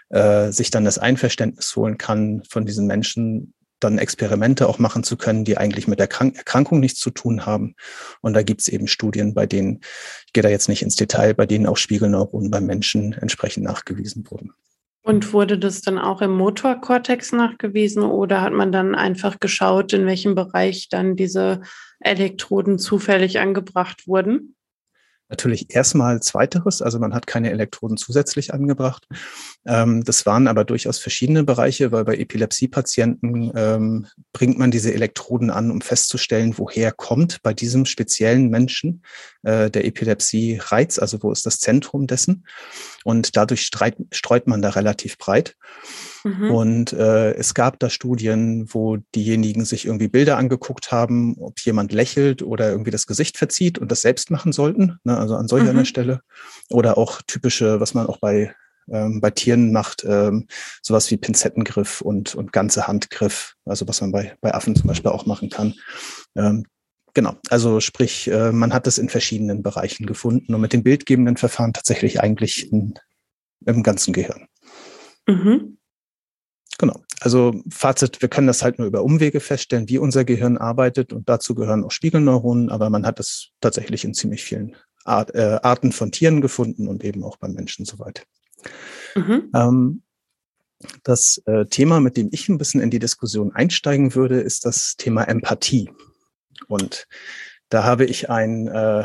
äh, 0.10 0.52
sich 0.52 0.72
dann 0.72 0.86
das 0.86 0.98
Einverständnis 0.98 1.76
holen 1.76 2.00
kann, 2.00 2.42
von 2.50 2.66
diesen 2.66 2.88
Menschen 2.88 3.54
dann 3.80 4.00
Experimente 4.00 4.68
auch 4.68 4.80
machen 4.80 5.04
zu 5.04 5.16
können, 5.16 5.46
die 5.46 5.56
eigentlich 5.56 5.88
mit 5.88 6.00
der 6.00 6.08
Krank 6.08 6.36
Erkrankung 6.36 6.80
nichts 6.80 7.00
zu 7.00 7.12
tun 7.12 7.46
haben. 7.46 7.76
Und 8.22 8.34
da 8.34 8.42
gibt 8.42 8.62
es 8.62 8.70
eben 8.70 8.88
Studien, 8.88 9.36
bei 9.36 9.46
denen, 9.46 9.82
ich 10.26 10.34
gehe 10.34 10.42
da 10.42 10.50
jetzt 10.50 10.68
nicht 10.68 10.82
ins 10.82 10.96
Detail, 10.96 11.36
bei 11.36 11.46
denen 11.46 11.68
auch 11.68 11.78
Spiegelneuronen 11.78 12.50
beim 12.50 12.66
Menschen 12.66 13.14
entsprechend 13.14 13.66
nachgewiesen 13.66 14.26
wurden. 14.32 14.52
Und 15.10 15.34
wurde 15.34 15.58
das 15.58 15.82
dann 15.82 15.98
auch 15.98 16.22
im 16.22 16.38
Motorkortex 16.38 17.32
nachgewiesen 17.32 18.04
oder 18.04 18.42
hat 18.42 18.54
man 18.54 18.72
dann 18.72 18.94
einfach 18.94 19.40
geschaut, 19.40 19.92
in 19.92 20.06
welchem 20.06 20.36
Bereich 20.36 20.88
dann 20.88 21.16
diese 21.16 21.62
Elektroden 22.00 22.78
zufällig 22.78 23.40
angebracht 23.40 24.08
wurden? 24.08 24.56
Natürlich 25.30 25.74
erstmal 25.76 26.22
zweiteres, 26.24 26.82
also 26.82 26.98
man 26.98 27.14
hat 27.14 27.28
keine 27.28 27.52
Elektroden 27.52 27.98
zusätzlich 27.98 28.52
angebracht. 28.52 29.08
Ähm, 29.66 30.04
das 30.04 30.26
waren 30.26 30.48
aber 30.48 30.66
durchaus 30.66 30.98
verschiedene 30.98 31.44
Bereiche, 31.44 31.92
weil 31.92 32.04
bei 32.04 32.18
Epilepsiepatienten 32.18 33.52
ähm, 33.56 34.08
bringt 34.34 34.58
man 34.58 34.72
diese 34.72 34.92
Elektroden 34.92 35.52
an, 35.52 35.70
um 35.70 35.82
festzustellen, 35.82 36.58
woher 36.58 36.92
kommt 36.92 37.44
bei 37.44 37.54
diesem 37.54 37.86
speziellen 37.86 38.50
Menschen 38.50 39.04
äh, 39.44 39.70
der 39.70 39.86
Epilepsie-Reiz, 39.86 40.98
also 40.98 41.22
wo 41.22 41.32
ist 41.32 41.46
das 41.46 41.60
Zentrum 41.60 42.08
dessen. 42.08 42.48
Und 43.04 43.38
dadurch 43.38 43.62
streit, 43.62 43.98
streut 44.12 44.48
man 44.48 44.64
da 44.64 44.70
relativ 44.70 45.20
breit. 45.20 45.56
Mhm. 46.24 46.52
Und 46.52 46.94
äh, 46.94 47.34
es 47.34 47.54
gab 47.54 47.80
da 47.80 47.90
Studien, 47.90 48.68
wo 48.74 48.98
diejenigen 49.16 49.66
sich 49.66 49.86
irgendwie 49.86 50.08
Bilder 50.08 50.38
angeguckt 50.38 50.92
haben, 50.92 51.36
ob 51.40 51.60
jemand 51.60 51.92
lächelt 51.92 52.42
oder 52.42 52.70
irgendwie 52.70 52.92
das 52.92 53.08
Gesicht 53.08 53.38
verzieht 53.38 53.80
und 53.80 53.92
das 53.92 54.02
selbst 54.02 54.32
machen 54.32 54.52
sollten, 54.52 54.98
ne, 55.04 55.18
also 55.18 55.36
an 55.36 55.48
solcher 55.48 55.74
mhm. 55.74 55.86
Stelle. 55.86 56.22
Oder 56.70 56.98
auch 56.98 57.22
typische, 57.22 57.80
was 57.80 57.94
man 57.94 58.08
auch 58.08 58.20
bei 58.20 58.54
ähm, 58.92 59.22
bei 59.22 59.30
Tieren 59.30 59.72
macht, 59.72 60.04
ähm, 60.08 60.48
sowas 60.82 61.10
wie 61.12 61.18
Pinzettengriff 61.18 62.02
und, 62.02 62.36
und 62.36 62.52
ganze 62.52 62.88
Handgriff, 62.88 63.56
also 63.66 63.88
was 63.88 64.02
man 64.02 64.12
bei, 64.12 64.36
bei 64.42 64.54
Affen 64.54 64.76
zum 64.76 64.88
Beispiel 64.88 65.12
auch 65.12 65.26
machen 65.26 65.50
kann. 65.50 65.76
Ähm, 66.36 66.66
genau, 67.14 67.36
also 67.50 67.80
sprich, 67.80 68.30
äh, 68.30 68.52
man 68.52 68.74
hat 68.74 68.88
es 68.88 68.98
in 68.98 69.10
verschiedenen 69.10 69.64
Bereichen 69.64 70.06
gefunden 70.06 70.54
und 70.56 70.62
mit 70.62 70.74
dem 70.74 70.84
bildgebenden 70.84 71.38
Verfahren 71.38 71.74
tatsächlich 71.74 72.20
eigentlich 72.20 72.72
in, 72.72 72.96
im 73.66 73.84
ganzen 73.84 74.14
Gehirn. 74.14 74.48
Mhm. 75.28 75.78
Genau. 76.80 77.04
Also 77.20 77.62
Fazit, 77.70 78.22
wir 78.22 78.30
können 78.30 78.48
das 78.48 78.64
halt 78.64 78.80
nur 78.80 78.88
über 78.88 79.04
Umwege 79.04 79.42
feststellen, 79.42 79.90
wie 79.90 79.98
unser 79.98 80.24
Gehirn 80.24 80.58
arbeitet 80.58 81.12
und 81.12 81.28
dazu 81.28 81.54
gehören 81.54 81.84
auch 81.84 81.92
Spiegelneuronen, 81.92 82.70
aber 82.70 82.90
man 82.90 83.06
hat 83.06 83.20
es 83.20 83.50
tatsächlich 83.60 84.06
in 84.06 84.14
ziemlich 84.14 84.44
vielen 84.44 84.78
Art, 85.04 85.36
äh, 85.36 85.60
Arten 85.62 85.92
von 85.92 86.14
Tieren 86.14 86.40
gefunden 86.40 86.88
und 86.88 87.04
eben 87.04 87.26
auch 87.26 87.36
beim 87.36 87.52
Menschen 87.52 87.84
soweit. 87.84 88.26
Mhm. 89.14 89.52
Ähm, 89.54 90.04
das 91.04 91.42
äh, 91.46 91.66
Thema, 91.66 92.00
mit 92.00 92.16
dem 92.16 92.30
ich 92.32 92.48
ein 92.48 92.58
bisschen 92.58 92.80
in 92.80 92.90
die 92.90 93.00
Diskussion 93.00 93.52
einsteigen 93.52 94.16
würde, 94.16 94.40
ist 94.40 94.66
das 94.66 94.96
Thema 94.96 95.24
Empathie. 95.24 95.92
Und 96.70 97.08
da 97.68 97.84
habe 97.84 98.06
ich 98.06 98.30
einen 98.30 98.68
äh, 98.70 99.04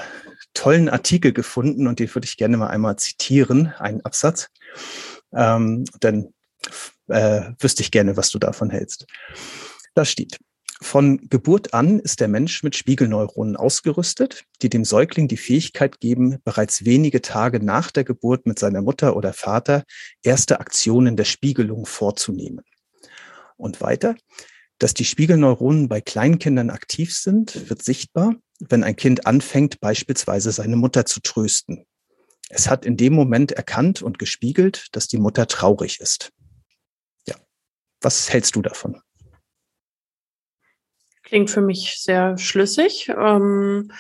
tollen 0.55 0.89
Artikel 0.89 1.33
gefunden 1.33 1.89
und 1.89 1.99
den 1.99 2.15
würde 2.15 2.27
ich 2.27 2.37
gerne 2.37 2.57
mal 2.57 2.69
einmal 2.69 2.97
zitieren, 2.97 3.75
einen 3.79 4.03
Absatz. 4.03 4.51
Ähm, 5.33 5.85
denn 6.01 6.33
äh, 7.09 7.53
wüsste 7.59 7.83
ich 7.83 7.91
gerne, 7.91 8.17
was 8.17 8.31
du 8.31 8.39
davon 8.39 8.71
hältst. 8.71 9.07
Da 9.95 10.05
steht, 10.05 10.39
von 10.85 11.19
Geburt 11.31 11.73
an 11.73 11.99
ist 11.99 12.21
der 12.21 12.29
Mensch 12.29 12.63
mit 12.63 12.77
Spiegelneuronen 12.77 13.57
ausgerüstet, 13.57 14.45
die 14.61 14.69
dem 14.69 14.85
Säugling 14.85 15.29
die 15.29 15.37
Fähigkeit 15.37 16.01
geben, 16.01 16.39
bereits 16.45 16.85
wenige 16.85 17.23
Tage 17.23 17.65
nach 17.65 17.91
der 17.91 18.05
Geburt 18.05 18.47
mit 18.47 18.59
seiner 18.59 18.83
Mutter 18.83 19.17
oder 19.17 19.33
Vater 19.33 19.85
erste 20.23 20.61
Aktionen 20.61 21.17
der 21.17 21.25
Spiegelung 21.25 21.87
vorzunehmen. 21.87 22.65
Und 23.57 23.81
weiter, 23.81 24.17
dass 24.79 24.95
die 24.95 25.05
Spiegelneuronen 25.05 25.89
bei 25.89 26.01
Kleinkindern 26.01 26.71
aktiv 26.71 27.15
sind, 27.15 27.71
wird 27.71 27.83
sichtbar, 27.83 28.35
wenn 28.59 28.85
ein 28.85 28.97
Kind 28.97 29.27
anfängt, 29.27 29.81
beispielsweise 29.81 30.53
seine 30.53 30.77
Mutter 30.77 31.07
zu 31.07 31.21
trösten. 31.21 31.87
es 32.51 32.69
hat 32.69 32.85
in 32.85 32.97
dem 32.97 33.15
Moment 33.15 33.53
erkannt 33.53 34.03
und 34.03 34.19
gespiegelt, 34.19 34.89
dass 34.93 35.09
die 35.09 35.19
Mutter 35.19 35.47
traurig 35.47 36.01
ist. 36.01 36.31
Was 38.05 38.31
hältst 38.33 38.55
du 38.55 38.63
davon? 38.63 39.01
Klingt 41.23 41.51
für 41.51 41.63
mich 41.63 41.97
sehr 42.03 42.37
schlüssig. 42.37 43.09
Ähm 43.17 43.91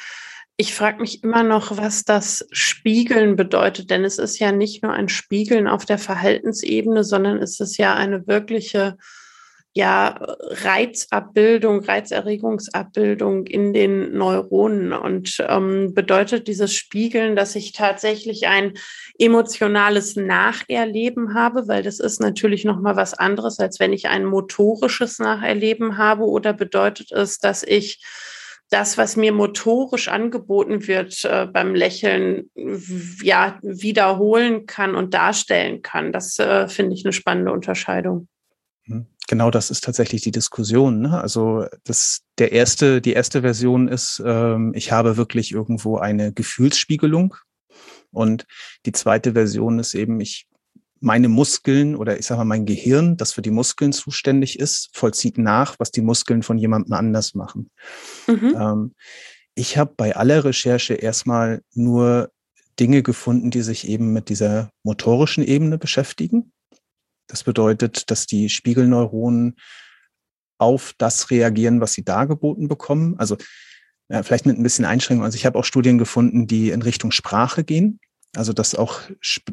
ich 0.57 0.73
frage 0.73 1.01
mich 1.01 1.25
immer 1.25 1.43
noch, 1.43 1.77
was 1.79 2.05
das 2.05 2.47
Spiegeln 2.53 3.35
bedeutet, 3.35 3.91
denn 3.91 4.05
es 4.05 4.19
ist 4.19 4.39
ja 4.39 4.53
nicht 4.53 4.85
nur 4.85 4.93
ein 4.93 5.09
Spiegeln 5.09 5.67
auf 5.67 5.85
der 5.85 5.99
Verhaltensebene, 5.99 7.03
sondern 7.03 7.39
es 7.39 7.59
ist 7.59 7.77
ja 7.77 7.95
eine 7.95 8.29
wirkliche 8.29 8.97
ja, 9.77 10.15
Reizabbildung, 10.21 11.81
Reizerregungsabbildung 11.81 13.47
in 13.49 13.73
den 13.73 14.17
Neuronen. 14.17 14.93
Und 14.93 15.45
ähm, 15.49 15.95
bedeutet 15.95 16.47
dieses 16.47 16.73
Spiegeln, 16.73 17.35
dass 17.35 17.57
ich 17.57 17.73
tatsächlich 17.73 18.47
ein 18.47 18.75
emotionales 19.19 20.15
Nacherleben 20.15 21.35
habe, 21.35 21.67
weil 21.67 21.83
das 21.83 21.99
ist 21.99 22.21
natürlich 22.21 22.65
nochmal 22.65 22.95
was 22.95 23.15
anderes, 23.15 23.59
als 23.59 23.81
wenn 23.81 23.93
ich 23.93 24.07
ein 24.07 24.25
motorisches 24.25 25.19
Nacherleben 25.19 25.99
habe, 25.99 26.23
oder 26.23 26.53
bedeutet 26.53 27.11
es, 27.11 27.41
dass 27.41 27.65
ich 27.65 28.01
das, 28.71 28.97
was 28.97 29.17
mir 29.17 29.33
motorisch 29.33 30.07
angeboten 30.07 30.87
wird 30.87 31.25
äh, 31.25 31.47
beim 31.47 31.75
Lächeln, 31.75 32.49
ja, 33.23 33.59
wiederholen 33.63 34.67
kann 34.67 34.95
und 34.95 35.15
darstellen 35.15 35.83
kann. 35.83 36.13
Das 36.13 36.39
äh, 36.39 36.69
finde 36.69 36.95
ich 36.95 37.05
eine 37.05 37.13
spannende 37.13 37.53
Unterscheidung. 37.53 38.29
Genau, 39.35 39.51
das 39.51 39.69
ist 39.69 39.83
tatsächlich 39.83 40.23
die 40.23 40.31
Diskussion. 40.31 41.01
Ne? 41.01 41.21
Also 41.21 41.67
das, 41.83 42.21
der 42.39 42.53
erste, 42.53 43.01
die 43.01 43.15
erste 43.15 43.41
Version 43.41 43.89
ist, 43.89 44.23
ähm, 44.25 44.71
ich 44.77 44.93
habe 44.93 45.17
wirklich 45.17 45.51
irgendwo 45.51 45.99
eine 45.99 46.33
Gefühlsspiegelung. 46.33 47.35
Und 48.13 48.47
die 48.87 48.93
zweite 48.93 49.33
Version 49.33 49.81
ist 49.81 49.95
eben, 49.95 50.21
ich 50.21 50.47
meine 51.01 51.27
Muskeln 51.27 51.97
oder 51.97 52.17
ich 52.17 52.27
sage 52.27 52.39
mal 52.39 52.45
mein 52.45 52.65
Gehirn, 52.65 53.17
das 53.17 53.33
für 53.33 53.43
die 53.43 53.51
Muskeln 53.51 53.93
zuständig 53.93 54.61
ist, 54.61 54.91
vollzieht 54.93 55.37
nach, 55.37 55.81
was 55.81 55.91
die 55.91 56.03
Muskeln 56.03 56.45
von 56.45 56.57
jemandem 56.57 56.93
anders 56.93 57.35
machen. 57.35 57.73
Mhm. 58.29 58.55
Ähm, 58.57 58.95
ich 59.57 59.77
habe 59.77 59.95
bei 59.97 60.15
aller 60.15 60.45
Recherche 60.45 60.95
erstmal 60.95 61.61
nur 61.75 62.31
Dinge 62.79 63.03
gefunden, 63.03 63.51
die 63.51 63.63
sich 63.63 63.89
eben 63.89 64.13
mit 64.13 64.29
dieser 64.29 64.71
motorischen 64.85 65.43
Ebene 65.43 65.77
beschäftigen. 65.77 66.53
Das 67.35 67.43
bedeutet, 67.43 68.13
dass 68.13 68.27
die 68.27 68.49
Spiegelneuronen 68.49 69.57
auf 70.57 70.95
das 70.99 71.31
reagieren, 71.31 71.81
was 71.81 71.93
sie 71.93 72.05
dargeboten 72.05 72.69
bekommen. 72.69 73.19
Also 73.19 73.37
ja, 74.09 74.23
vielleicht 74.23 74.47
mit 74.47 74.57
ein 74.57 74.63
bisschen 74.63 74.85
Einschränkung. 74.85 75.25
Also 75.25 75.35
ich 75.35 75.45
habe 75.45 75.59
auch 75.59 75.65
Studien 75.65 75.99
gefunden, 75.99 76.47
die 76.47 76.71
in 76.71 76.81
Richtung 76.81 77.11
Sprache 77.11 77.65
gehen. 77.65 77.99
Also 78.37 78.53
dass 78.53 78.77
auch 78.77 79.01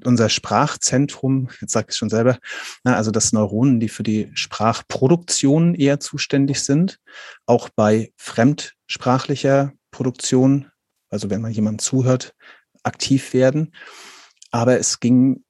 unser 0.06 0.30
Sprachzentrum, 0.30 1.50
jetzt 1.60 1.72
sage 1.72 1.88
ich 1.90 1.96
schon 1.96 2.12
selber, 2.12 2.38
also 2.84 3.10
dass 3.10 3.34
Neuronen, 3.34 3.80
die 3.80 3.90
für 3.90 4.04
die 4.04 4.30
Sprachproduktion 4.36 5.74
eher 5.74 6.00
zuständig 6.00 6.62
sind, 6.62 7.00
auch 7.48 7.70
bei 7.70 8.14
fremdsprachlicher 8.16 9.74
Produktion, 9.90 10.70
also 11.10 11.32
wenn 11.32 11.42
man 11.42 11.52
jemandem 11.52 11.80
zuhört, 11.80 12.36
aktiv 12.84 13.34
werden. 13.34 13.74
Aber 14.52 14.78
es 14.78 15.00
ging 15.00 15.44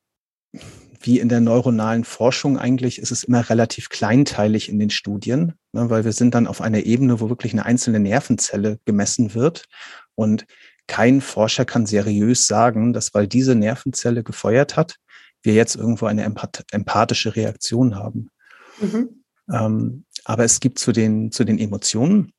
wie 1.02 1.20
in 1.20 1.30
der 1.30 1.42
neuronalen 1.42 2.04
Forschung 2.04 2.58
eigentlich, 2.58 3.00
ist 3.00 3.12
es 3.12 3.24
immer 3.24 3.50
relativ 3.50 3.90
kleinteilig 3.90 4.70
in 4.70 4.80
den 4.80 4.90
Studien, 4.90 5.54
ne, 5.74 5.90
weil 5.90 6.06
wir 6.06 6.14
sind 6.14 6.36
dann 6.36 6.48
auf 6.48 6.62
einer 6.62 6.84
Ebene, 6.84 7.20
wo 7.20 7.30
wirklich 7.30 7.54
eine 7.54 7.66
einzelne 7.66 8.00
Nervenzelle 8.00 8.80
gemessen 8.86 9.34
wird. 9.34 9.66
Und 10.16 10.46
kein 10.88 11.22
Forscher 11.22 11.66
kann 11.66 11.86
seriös 11.86 12.48
sagen, 12.48 12.94
dass 12.94 13.14
weil 13.14 13.28
diese 13.28 13.56
Nervenzelle 13.56 14.24
gefeuert 14.24 14.76
hat, 14.76 14.98
wir 15.44 15.54
jetzt 15.54 15.76
irgendwo 15.76 16.06
eine 16.06 16.24
empath 16.24 16.64
empathische 16.72 17.36
Reaktion 17.36 17.96
haben. 17.96 18.30
Mhm. 18.80 19.24
Ähm, 19.52 20.06
aber 20.24 20.44
es 20.44 20.60
gibt 20.60 20.80
zu 20.80 20.92
den, 20.92 21.32
zu 21.32 21.44
den 21.44 21.58
Emotionen, 21.58 22.34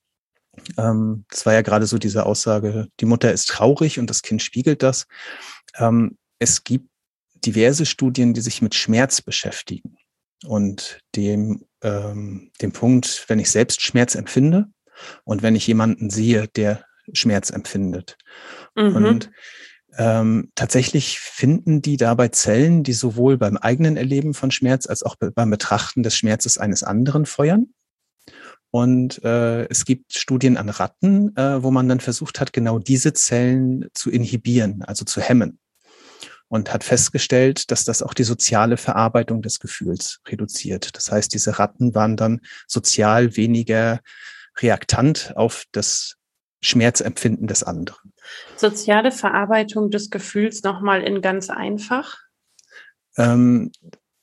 ähm, 0.77 1.25
das 1.31 1.47
war 1.47 1.55
ja 1.55 1.63
gerade 1.63 1.87
so 1.87 1.99
diese 1.99 2.27
Aussage, 2.27 2.89
die 3.01 3.07
Mutter 3.07 3.33
ist 3.33 3.49
traurig 3.49 3.99
und 3.99 4.09
das 4.09 4.23
Kind 4.23 4.43
spiegelt 4.43 4.83
das. 4.83 5.07
Ähm, 5.79 6.19
es 6.39 6.65
gibt 6.65 6.92
diverse 7.45 7.87
Studien, 7.87 8.35
die 8.35 8.41
sich 8.41 8.63
mit 8.63 8.75
Schmerz 8.75 9.21
beschäftigen 9.21 9.97
und 10.45 11.01
dem, 11.15 11.65
ähm, 11.83 12.51
dem 12.61 12.73
Punkt, 12.73 13.25
wenn 13.29 13.39
ich 13.39 13.51
selbst 13.51 13.83
Schmerz 13.83 14.15
empfinde 14.15 14.67
und 15.25 15.43
wenn 15.43 15.55
ich 15.55 15.67
jemanden 15.67 16.11
sehe, 16.11 16.49
der 16.49 16.85
Schmerz 17.13 17.51
empfindet. 17.51 18.17
Mhm. 18.75 18.97
Und 18.97 19.31
ähm, 19.99 20.51
tatsächlich 20.55 21.19
finden 21.21 21.83
die 21.83 21.97
dabei 21.97 22.29
Zellen, 22.29 22.83
die 22.83 22.95
sowohl 22.95 23.37
beim 23.37 23.57
eigenen 23.57 23.97
Erleben 23.97 24.35
von 24.35 24.51
Schmerz 24.51 24.87
als 24.87 25.03
auch 25.03 25.17
beim 25.17 25.51
Betrachten 25.51 26.03
des 26.03 26.17
Schmerzes 26.17 26.59
eines 26.59 26.83
anderen 26.83 27.27
feuern. 27.27 27.67
Und 28.71 29.23
äh, 29.23 29.67
es 29.69 29.85
gibt 29.85 30.15
Studien 30.15 30.57
an 30.57 30.71
Ratten, 30.71 31.37
äh, 31.37 31.63
wo 31.63 31.71
man 31.71 31.89
dann 31.91 32.01
versucht 32.01 32.41
hat, 32.41 32.55
genau 32.55 32.79
diese 32.79 33.13
Zellen 33.13 33.87
zu 33.93 34.11
inhibieren, 34.11 34.83
also 34.83 35.05
zu 35.05 35.21
hemmen. 35.21 35.59
Und 36.53 36.71
hat 36.71 36.85
festgestellt, 36.85 37.71
dass 37.71 37.87
das 37.87 38.03
auch 38.03 38.13
die 38.13 38.25
soziale 38.25 38.77
Verarbeitung 38.77 39.41
des 39.41 39.59
Gefühls 39.59 40.21
reduziert. 40.29 40.95
Das 40.95 41.11
heißt, 41.11 41.33
diese 41.33 41.59
Ratten 41.59 41.95
waren 41.95 42.15
dann 42.15 42.43
sozial 42.67 43.39
weniger 43.39 44.01
reaktant 44.59 45.33
auf 45.35 45.65
das 45.73 46.17
Schmerzempfinden 46.61 47.47
des 47.47 47.63
anderen. 47.63 48.13
Soziale 48.57 49.13
Verarbeitung 49.13 49.91
des 49.91 50.11
Gefühls 50.11 50.63
nochmal 50.63 51.03
in 51.03 51.23
ganz 51.23 51.49
einfach? 51.49 52.19
Ähm, 53.17 53.73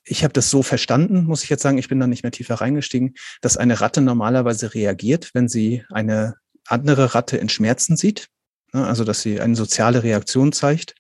ich 0.04 0.24
habe 0.24 0.34
das 0.34 0.52
so 0.52 0.62
verstanden, 0.62 1.24
muss 1.24 1.44
ich 1.44 1.50
jetzt 1.50 1.64
sagen, 1.64 1.80
ich 1.80 1.90
bin 1.90 2.00
da 2.00 2.06
nicht 2.06 2.22
mehr 2.22 2.32
tiefer 2.32 2.62
reingestiegen, 2.62 3.16
dass 3.42 3.58
eine 3.58 3.82
Ratte 3.82 4.02
normalerweise 4.02 4.76
reagiert, 4.76 5.32
wenn 5.34 5.50
sie 5.50 5.84
eine 5.90 6.36
andere 6.68 7.16
Ratte 7.16 7.38
in 7.38 7.50
Schmerzen 7.50 7.98
sieht. 7.98 8.28
Ne, 8.72 8.86
also, 8.86 9.04
dass 9.04 9.24
sie 9.24 9.42
eine 9.42 9.56
soziale 9.56 10.04
Reaktion 10.04 10.52
zeigt 10.52 10.94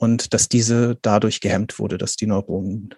und 0.00 0.32
dass 0.32 0.48
diese 0.48 0.98
dadurch 1.02 1.40
gehemmt 1.40 1.78
wurde, 1.78 1.98
dass 1.98 2.16
die 2.16 2.26
Neuronen 2.26 2.94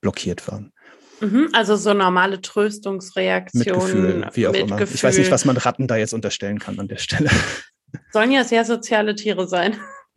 blockiert 0.00 0.48
waren. 0.48 0.72
Mhm, 1.20 1.50
also 1.52 1.76
so 1.76 1.94
normale 1.94 2.40
Tröstungsreaktionen. 2.40 3.66
Mit 3.66 3.84
Gefühl, 3.84 4.30
wie 4.32 4.48
auch 4.48 4.54
immer. 4.54 4.76
Gefühl. 4.76 4.96
Ich 4.96 5.04
weiß 5.04 5.18
nicht, 5.18 5.30
was 5.30 5.44
man 5.44 5.56
Ratten 5.56 5.86
da 5.86 5.96
jetzt 5.96 6.12
unterstellen 6.12 6.58
kann 6.58 6.80
an 6.80 6.88
der 6.88 6.96
Stelle. 6.96 7.30
Sollen 8.12 8.32
ja 8.32 8.42
sehr 8.42 8.64
soziale 8.64 9.14
Tiere 9.14 9.46
sein. 9.46 9.76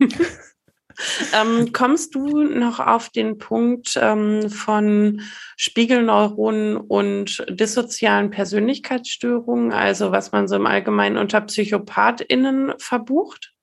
ähm, 1.32 1.72
kommst 1.72 2.16
du 2.16 2.42
noch 2.42 2.80
auf 2.80 3.10
den 3.10 3.38
Punkt 3.38 3.96
ähm, 4.00 4.50
von 4.50 5.20
Spiegelneuronen 5.56 6.76
und 6.76 7.44
dissozialen 7.48 8.30
Persönlichkeitsstörungen, 8.30 9.72
also 9.72 10.10
was 10.10 10.32
man 10.32 10.48
so 10.48 10.56
im 10.56 10.66
Allgemeinen 10.66 11.16
unter 11.16 11.40
PsychopathInnen 11.42 12.74
verbucht? 12.78 13.53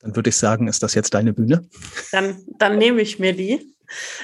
Dann 0.00 0.16
würde 0.16 0.30
ich 0.30 0.36
sagen, 0.36 0.68
ist 0.68 0.82
das 0.82 0.94
jetzt 0.94 1.14
deine 1.14 1.32
Bühne? 1.32 1.68
Dann, 2.12 2.42
dann 2.58 2.78
nehme 2.78 3.02
ich 3.02 3.18
mir 3.18 3.34
die. 3.34 3.74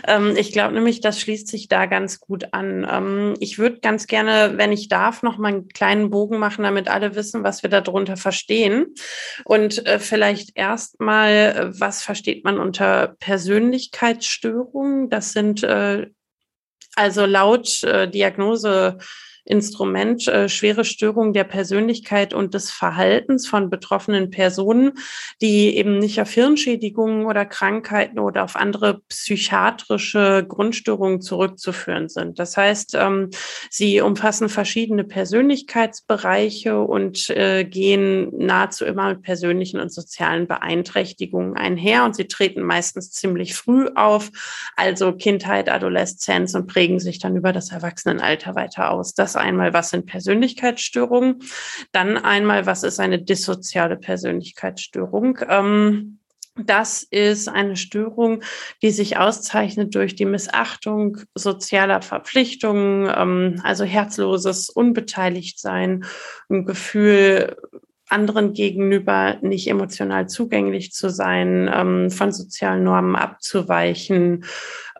Ähm, 0.06 0.36
ich 0.36 0.52
glaube 0.52 0.74
nämlich, 0.74 1.00
das 1.00 1.20
schließt 1.20 1.48
sich 1.48 1.68
da 1.68 1.86
ganz 1.86 2.20
gut 2.20 2.52
an. 2.52 2.86
Ähm, 2.90 3.34
ich 3.40 3.58
würde 3.58 3.80
ganz 3.80 4.06
gerne, 4.06 4.54
wenn 4.56 4.72
ich 4.72 4.88
darf, 4.88 5.22
noch 5.22 5.38
mal 5.38 5.48
einen 5.48 5.68
kleinen 5.68 6.10
Bogen 6.10 6.38
machen, 6.38 6.64
damit 6.64 6.88
alle 6.88 7.14
wissen, 7.14 7.44
was 7.44 7.62
wir 7.62 7.70
darunter 7.70 8.16
verstehen. 8.16 8.94
Und 9.44 9.86
äh, 9.86 9.98
vielleicht 9.98 10.56
erstmal, 10.56 11.30
äh, 11.32 11.80
was 11.80 12.02
versteht 12.02 12.44
man 12.44 12.58
unter 12.58 13.16
Persönlichkeitsstörungen? 13.18 15.10
Das 15.10 15.32
sind 15.32 15.62
äh, 15.62 16.06
also 16.94 17.26
laut 17.26 17.82
Diagnose 17.82 18.96
Instrument 19.46 20.26
äh, 20.26 20.48
schwere 20.48 20.84
Störungen 20.84 21.32
der 21.32 21.44
Persönlichkeit 21.44 22.34
und 22.34 22.52
des 22.52 22.70
Verhaltens 22.70 23.46
von 23.46 23.70
betroffenen 23.70 24.30
Personen, 24.30 24.92
die 25.40 25.76
eben 25.76 25.98
nicht 25.98 26.20
auf 26.20 26.30
Hirnschädigungen 26.30 27.26
oder 27.26 27.46
Krankheiten 27.46 28.18
oder 28.18 28.42
auf 28.42 28.56
andere 28.56 29.00
psychiatrische 29.08 30.44
Grundstörungen 30.46 31.20
zurückzuführen 31.20 32.08
sind. 32.08 32.38
Das 32.40 32.56
heißt, 32.56 32.96
ähm, 32.96 33.30
sie 33.70 34.00
umfassen 34.00 34.48
verschiedene 34.48 35.04
Persönlichkeitsbereiche 35.04 36.80
und 36.80 37.30
äh, 37.30 37.64
gehen 37.64 38.32
nahezu 38.36 38.84
immer 38.84 39.10
mit 39.10 39.22
persönlichen 39.22 39.78
und 39.78 39.92
sozialen 39.92 40.48
Beeinträchtigungen 40.48 41.56
einher 41.56 42.04
und 42.04 42.16
sie 42.16 42.26
treten 42.26 42.62
meistens 42.62 43.12
ziemlich 43.12 43.54
früh 43.54 43.88
auf, 43.94 44.30
also 44.74 45.12
Kindheit, 45.12 45.68
Adoleszenz 45.68 46.54
und 46.54 46.66
prägen 46.66 46.98
sich 46.98 47.20
dann 47.20 47.36
über 47.36 47.52
das 47.52 47.70
Erwachsenenalter 47.70 48.56
weiter 48.56 48.90
aus. 48.90 49.14
Das 49.14 49.35
einmal, 49.36 49.72
was 49.72 49.90
sind 49.90 50.06
Persönlichkeitsstörungen, 50.06 51.42
dann 51.92 52.16
einmal, 52.16 52.66
was 52.66 52.82
ist 52.82 53.00
eine 53.00 53.22
dissoziale 53.22 53.96
Persönlichkeitsstörung. 53.96 55.38
Ähm, 55.48 56.18
das 56.58 57.02
ist 57.02 57.48
eine 57.48 57.76
Störung, 57.76 58.42
die 58.82 58.90
sich 58.90 59.18
auszeichnet 59.18 59.94
durch 59.94 60.16
die 60.16 60.24
Missachtung 60.24 61.18
sozialer 61.34 62.00
Verpflichtungen, 62.00 63.12
ähm, 63.14 63.60
also 63.62 63.84
herzloses 63.84 64.70
Unbeteiligtsein, 64.70 66.04
ein 66.48 66.64
Gefühl 66.64 67.56
anderen 68.08 68.52
gegenüber 68.52 69.36
nicht 69.42 69.68
emotional 69.68 70.28
zugänglich 70.28 70.92
zu 70.92 71.10
sein, 71.10 71.70
ähm, 71.72 72.10
von 72.10 72.32
sozialen 72.32 72.84
Normen 72.84 73.16
abzuweichen. 73.16 74.44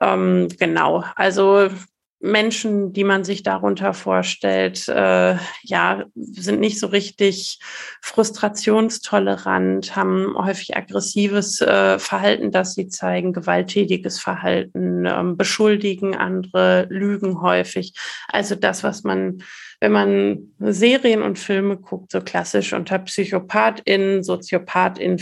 Ähm, 0.01 0.49
genau, 0.59 1.05
also 1.15 1.69
Menschen, 2.19 2.93
die 2.93 3.05
man 3.05 3.25
sich 3.25 3.43
darunter 3.43 3.93
vorstellt, 3.93 4.89
äh, 4.89 5.37
ja, 5.63 6.05
sind 6.15 6.61
nicht 6.61 6.81
so 6.81 6.87
richtig 6.87 7.59
frustrationstolerant, 8.01 9.95
haben 9.97 10.35
häufig 10.37 10.77
aggressives 10.77 11.61
äh, 11.61 11.99
Verhalten, 11.99 12.53
das 12.53 12.75
sie 12.75 12.89
zeigen, 12.89 13.35
gewalttätiges 13.35 14.19
Verhalten, 14.19 15.05
ähm, 15.05 15.37
beschuldigen 15.37 16.17
andere, 16.17 16.87
lügen 16.89 17.43
häufig. 17.43 17.93
Also 18.29 18.55
das, 18.55 18.83
was 18.83 19.05
man 19.05 19.43
wenn 19.81 19.93
man 19.93 20.53
Serien 20.59 21.23
und 21.23 21.39
Filme 21.39 21.77
guckt, 21.77 22.13
so 22.13 22.21
klassisch 22.21 22.73
unter 22.73 22.99
PsychopathInnen, 22.99 24.23
SoziopathInnen 24.23 25.19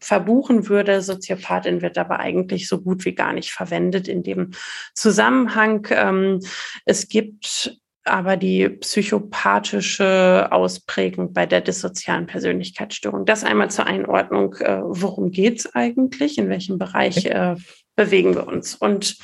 verbuchen 0.00 0.68
würde. 0.68 1.02
Soziopathin 1.02 1.82
wird 1.82 1.98
aber 1.98 2.20
eigentlich 2.20 2.68
so 2.68 2.80
gut 2.80 3.04
wie 3.04 3.14
gar 3.14 3.32
nicht 3.32 3.50
verwendet 3.50 4.08
in 4.08 4.22
dem 4.22 4.52
Zusammenhang. 4.94 5.86
Ähm, 5.90 6.40
es 6.84 7.08
gibt 7.08 7.78
aber 8.04 8.36
die 8.36 8.68
psychopathische 8.68 10.48
Ausprägung 10.50 11.32
bei 11.32 11.46
der 11.46 11.60
dissozialen 11.60 12.26
Persönlichkeitsstörung. 12.26 13.26
Das 13.26 13.44
einmal 13.44 13.70
zur 13.70 13.86
Einordnung, 13.86 14.54
äh, 14.54 14.80
worum 14.82 15.30
geht 15.30 15.58
es 15.58 15.74
eigentlich, 15.74 16.38
in 16.38 16.48
welchem 16.48 16.78
Bereich 16.78 17.26
äh, 17.26 17.56
bewegen 17.96 18.34
wir 18.34 18.46
uns. 18.46 18.74
Und 18.74 19.16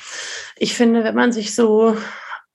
ich 0.56 0.74
finde, 0.74 1.04
wenn 1.04 1.14
man 1.14 1.32
sich 1.32 1.54
so 1.54 1.96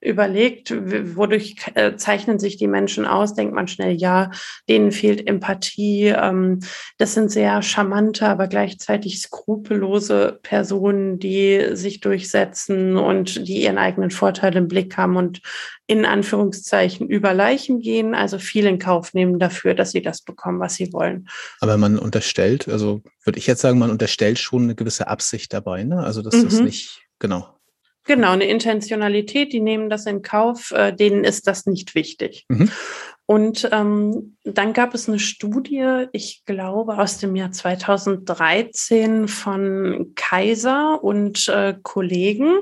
überlegt, 0.01 0.73
wodurch 1.15 1.55
äh, 1.75 1.95
zeichnen 1.97 2.39
sich 2.39 2.57
die 2.57 2.67
Menschen 2.67 3.05
aus, 3.05 3.33
denkt 3.33 3.53
man 3.53 3.67
schnell, 3.67 3.93
ja, 3.93 4.31
denen 4.69 4.91
fehlt 4.91 5.27
Empathie. 5.27 6.07
Ähm, 6.07 6.59
das 6.97 7.13
sind 7.13 7.31
sehr 7.31 7.61
charmante, 7.61 8.27
aber 8.27 8.47
gleichzeitig 8.47 9.21
skrupellose 9.21 10.39
Personen, 10.41 11.19
die 11.19 11.75
sich 11.75 11.99
durchsetzen 11.99 12.95
und 12.95 13.47
die 13.47 13.63
ihren 13.63 13.77
eigenen 13.77 14.11
Vorteil 14.11 14.55
im 14.55 14.69
Blick 14.69 14.95
haben 14.95 15.17
und 15.17 15.41
in 15.85 16.05
Anführungszeichen 16.05 17.07
über 17.07 17.33
Leichen 17.33 17.79
gehen, 17.81 18.13
also 18.13 18.37
viel 18.37 18.67
in 18.67 18.79
Kauf 18.79 19.13
nehmen 19.13 19.39
dafür, 19.39 19.73
dass 19.73 19.91
sie 19.91 20.01
das 20.01 20.21
bekommen, 20.21 20.59
was 20.59 20.75
sie 20.75 20.93
wollen. 20.93 21.27
Aber 21.59 21.77
man 21.77 21.97
unterstellt, 21.97 22.69
also 22.69 23.01
würde 23.23 23.39
ich 23.39 23.47
jetzt 23.47 23.61
sagen, 23.61 23.79
man 23.79 23.89
unterstellt 23.89 24.39
schon 24.39 24.63
eine 24.63 24.75
gewisse 24.75 25.07
Absicht 25.07 25.51
dabei, 25.51 25.83
ne? 25.83 26.03
Also 26.03 26.21
dass 26.21 26.35
mhm. 26.35 26.43
das 26.45 26.59
nicht, 26.59 27.01
genau. 27.17 27.58
Genau, 28.05 28.31
eine 28.31 28.45
Intentionalität, 28.45 29.53
die 29.53 29.59
nehmen 29.59 29.89
das 29.89 30.05
in 30.05 30.21
Kauf, 30.21 30.71
äh, 30.71 30.93
denen 30.93 31.23
ist 31.23 31.47
das 31.47 31.65
nicht 31.65 31.95
wichtig. 31.95 32.45
Mhm. 32.49 32.71
Und 33.25 33.69
ähm, 33.71 34.37
dann 34.43 34.73
gab 34.73 34.95
es 34.95 35.07
eine 35.07 35.19
Studie, 35.19 36.07
ich 36.13 36.43
glaube 36.45 36.97
aus 36.97 37.19
dem 37.19 37.35
Jahr 37.35 37.51
2013 37.51 39.27
von 39.27 40.13
Kaiser 40.15 41.03
und 41.03 41.47
äh, 41.47 41.75
Kollegen 41.83 42.61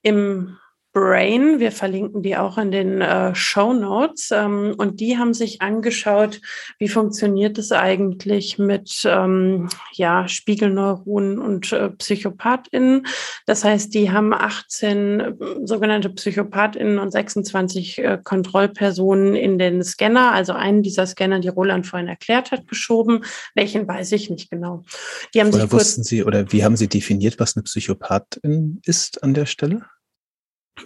im 0.00 0.56
Brain. 0.92 1.60
Wir 1.60 1.70
verlinken 1.70 2.22
die 2.22 2.36
auch 2.36 2.56
in 2.56 2.70
den 2.70 3.00
äh, 3.00 3.34
Show 3.34 3.72
Notes. 3.72 4.30
Ähm, 4.32 4.74
und 4.78 5.00
die 5.00 5.18
haben 5.18 5.34
sich 5.34 5.60
angeschaut, 5.60 6.40
wie 6.78 6.88
funktioniert 6.88 7.58
es 7.58 7.72
eigentlich 7.72 8.58
mit 8.58 9.02
ähm, 9.04 9.68
ja, 9.92 10.26
Spiegelneuronen 10.28 11.38
und 11.38 11.72
äh, 11.72 11.90
PsychopathInnen. 11.90 13.06
Das 13.46 13.64
heißt, 13.64 13.92
die 13.92 14.10
haben 14.10 14.32
18 14.32 15.20
äh, 15.20 15.34
sogenannte 15.64 16.08
PsychopathInnen 16.08 16.98
und 16.98 17.10
26 17.10 17.98
äh, 17.98 18.18
Kontrollpersonen 18.24 19.34
in 19.34 19.58
den 19.58 19.84
Scanner, 19.84 20.32
also 20.32 20.54
einen 20.54 20.82
dieser 20.82 21.06
Scanner, 21.06 21.40
die 21.40 21.48
Roland 21.48 21.86
vorhin 21.86 22.08
erklärt 22.08 22.50
hat, 22.50 22.66
geschoben. 22.66 23.24
Welchen 23.54 23.86
weiß 23.86 24.12
ich 24.12 24.30
nicht 24.30 24.50
genau. 24.50 24.84
Die 25.34 25.40
haben 25.40 25.48
oder 25.48 25.60
sich 25.60 25.72
wussten 25.72 26.02
Sie 26.02 26.24
oder 26.24 26.50
wie 26.50 26.64
haben 26.64 26.76
Sie 26.76 26.88
definiert, 26.88 27.38
was 27.38 27.56
eine 27.56 27.64
Psychopathin 27.64 28.80
ist 28.84 29.22
an 29.22 29.34
der 29.34 29.46
Stelle? 29.46 29.82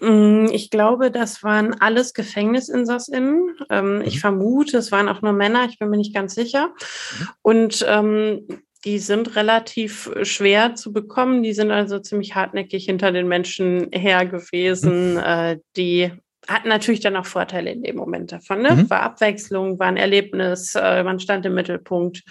Mm, 0.01 0.47
ich 0.53 0.71
glaube, 0.71 1.11
das 1.11 1.43
waren 1.43 1.75
alles 1.81 2.15
GefängnisinsassInnen. 2.15 3.57
Ähm, 3.71 3.97
mhm. 3.97 4.03
Ich 4.03 4.21
vermute, 4.21 4.79
es 4.79 4.93
waren 4.93 5.09
auch 5.09 5.23
nur 5.23 5.33
Männer, 5.33 5.67
ich 5.69 5.79
bin 5.79 5.91
mir 5.91 5.99
nicht 5.99 6.15
ganz 6.15 6.35
sicher. 6.35 6.69
Mhm. 6.69 7.29
Und 7.43 7.87
ähm, 7.89 8.47
die 8.85 8.99
sind 8.99 9.37
relativ 9.37 10.11
schwer 10.23 10.75
zu 10.75 10.93
bekommen. 10.93 11.43
Die 11.43 11.53
sind 11.53 11.71
also 11.71 11.99
ziemlich 12.01 12.35
hartnäckig 12.35 12.85
hinter 12.85 13.13
den 13.13 13.29
Menschen 13.29 13.91
her 13.93 14.27
gewesen. 14.27 15.15
Mhm. 15.15 15.19
Äh, 15.19 15.59
die 15.77 16.13
hatten 16.49 16.69
natürlich 16.69 17.01
dann 17.01 17.17
auch 17.17 17.27
Vorteile 17.27 17.71
in 17.71 17.83
dem 17.83 17.97
Moment 17.97 18.33
davon. 18.33 18.63
Ne? 18.63 18.75
Mhm. 18.75 18.91
War 18.91 19.03
Abwechslung, 19.03 19.79
war 19.79 19.87
ein 19.87 19.97
Erlebnis, 19.97 20.75
äh, 20.75 21.05
man 21.05 21.21
stand 21.21 21.47
im 21.47 21.55
Mittelpunkt. 21.55 22.23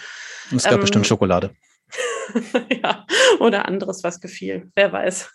Und 0.52 0.58
es 0.58 0.66
gab 0.66 0.74
ähm, 0.74 0.82
bestimmt 0.82 1.08
Schokolade. 1.08 1.52
ja, 2.84 3.06
oder 3.40 3.68
anderes, 3.68 4.04
was 4.04 4.20
gefiel. 4.20 4.70
Wer 4.76 4.92
weiß. 4.92 5.30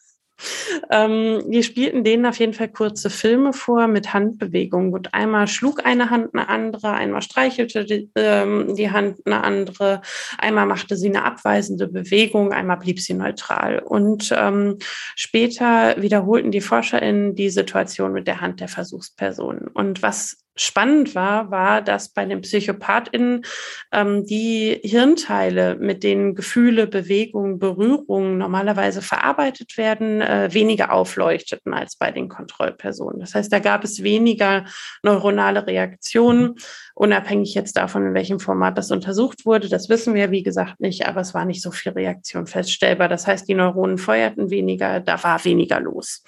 Ähm, 0.90 1.42
wir 1.48 1.62
spielten 1.62 2.04
denen 2.04 2.26
auf 2.26 2.38
jeden 2.38 2.52
Fall 2.52 2.68
kurze 2.68 3.10
Filme 3.10 3.52
vor 3.52 3.86
mit 3.88 4.12
Handbewegungen. 4.12 4.92
Und 4.92 5.14
einmal 5.14 5.48
schlug 5.48 5.84
eine 5.84 6.10
Hand 6.10 6.34
eine 6.34 6.48
andere, 6.48 6.92
einmal 6.92 7.22
streichelte 7.22 7.84
die, 7.84 8.10
ähm, 8.16 8.74
die 8.76 8.90
Hand 8.90 9.20
eine 9.26 9.42
andere, 9.42 10.02
einmal 10.38 10.66
machte 10.66 10.96
sie 10.96 11.08
eine 11.08 11.24
abweisende 11.24 11.88
Bewegung, 11.88 12.52
einmal 12.52 12.78
blieb 12.78 13.00
sie 13.00 13.14
neutral. 13.14 13.78
Und 13.78 14.34
ähm, 14.36 14.78
später 15.14 16.00
wiederholten 16.00 16.50
die 16.50 16.60
ForscherInnen 16.60 17.34
die 17.34 17.50
Situation 17.50 18.12
mit 18.12 18.26
der 18.26 18.40
Hand 18.40 18.60
der 18.60 18.68
Versuchspersonen. 18.68 19.68
Und 19.68 20.02
was 20.02 20.45
spannend 20.56 21.14
war, 21.14 21.50
war, 21.50 21.82
dass 21.82 22.08
bei 22.08 22.24
den 22.24 22.40
PsychopathInnen 22.40 23.44
ähm, 23.92 24.24
die 24.24 24.80
Hirnteile, 24.82 25.76
mit 25.76 26.02
denen 26.02 26.34
Gefühle, 26.34 26.86
Bewegungen, 26.86 27.58
Berührungen 27.58 28.38
normalerweise 28.38 29.02
verarbeitet 29.02 29.76
werden, 29.76 30.22
äh, 30.22 30.48
weniger 30.52 30.92
aufleuchteten 30.92 31.74
als 31.74 31.96
bei 31.96 32.10
den 32.10 32.28
Kontrollpersonen. 32.28 33.20
Das 33.20 33.34
heißt, 33.34 33.52
da 33.52 33.58
gab 33.58 33.84
es 33.84 34.02
weniger 34.02 34.64
neuronale 35.02 35.66
Reaktionen, 35.66 36.54
unabhängig 36.94 37.54
jetzt 37.54 37.76
davon, 37.76 38.06
in 38.06 38.14
welchem 38.14 38.40
Format 38.40 38.78
das 38.78 38.90
untersucht 38.90 39.44
wurde. 39.44 39.68
Das 39.68 39.90
wissen 39.90 40.14
wir, 40.14 40.30
wie 40.30 40.42
gesagt, 40.42 40.80
nicht, 40.80 41.06
aber 41.06 41.20
es 41.20 41.34
war 41.34 41.44
nicht 41.44 41.62
so 41.62 41.70
viel 41.70 41.92
Reaktion 41.92 42.46
feststellbar. 42.46 43.08
Das 43.08 43.26
heißt, 43.26 43.46
die 43.46 43.54
Neuronen 43.54 43.98
feuerten 43.98 44.50
weniger, 44.50 45.00
da 45.00 45.22
war 45.22 45.44
weniger 45.44 45.80
los. 45.80 46.24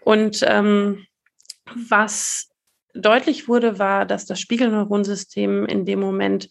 Und 0.00 0.44
ähm, 0.46 1.06
was 1.88 2.48
deutlich 2.94 3.48
wurde, 3.48 3.78
war, 3.78 4.06
dass 4.06 4.26
das 4.26 4.40
Spiegelneuronsystem 4.40 5.66
in 5.66 5.84
dem 5.84 6.00
Moment 6.00 6.48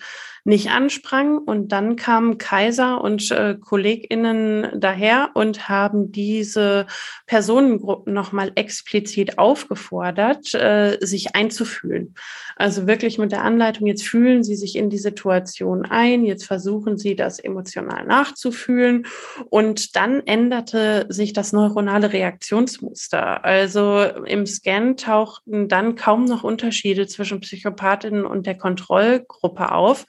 nicht 0.47 0.69
ansprang. 0.69 1.37
Und 1.37 1.73
dann 1.73 1.97
kamen 1.97 2.37
Kaiser 2.37 3.01
und 3.01 3.29
äh, 3.31 3.55
KollegInnen 3.59 4.79
daher 4.79 5.31
und 5.33 5.67
haben 5.67 6.11
diese 6.13 6.87
Personengruppen 7.25 8.13
nochmal 8.13 8.53
explizit 8.55 9.37
aufgefordert, 9.37 10.53
äh, 10.55 10.97
sich 11.01 11.35
einzufühlen. 11.35 12.15
Also 12.55 12.87
wirklich 12.87 13.17
mit 13.17 13.33
der 13.33 13.43
Anleitung, 13.43 13.87
jetzt 13.87 14.07
fühlen 14.07 14.43
Sie 14.43 14.55
sich 14.55 14.77
in 14.77 14.89
die 14.89 14.97
Situation 14.97 15.85
ein, 15.85 16.23
jetzt 16.23 16.45
versuchen 16.45 16.97
Sie 16.97 17.17
das 17.17 17.39
emotional 17.39 18.05
nachzufühlen. 18.05 19.05
Und 19.49 19.97
dann 19.97 20.25
änderte 20.25 21.07
sich 21.09 21.33
das 21.33 21.51
neuronale 21.51 22.13
Reaktionsmuster. 22.13 23.43
Also 23.43 24.01
im 24.25 24.45
Scan 24.45 24.95
tauchten 24.95 25.67
dann 25.67 25.95
kaum 25.95 26.23
noch 26.23 26.45
Unterschiede 26.45 27.05
zwischen 27.05 27.41
Psychopathinnen 27.41 28.25
und 28.25 28.45
der 28.45 28.57
Kontrollgruppe 28.57 29.73
auf 29.73 30.05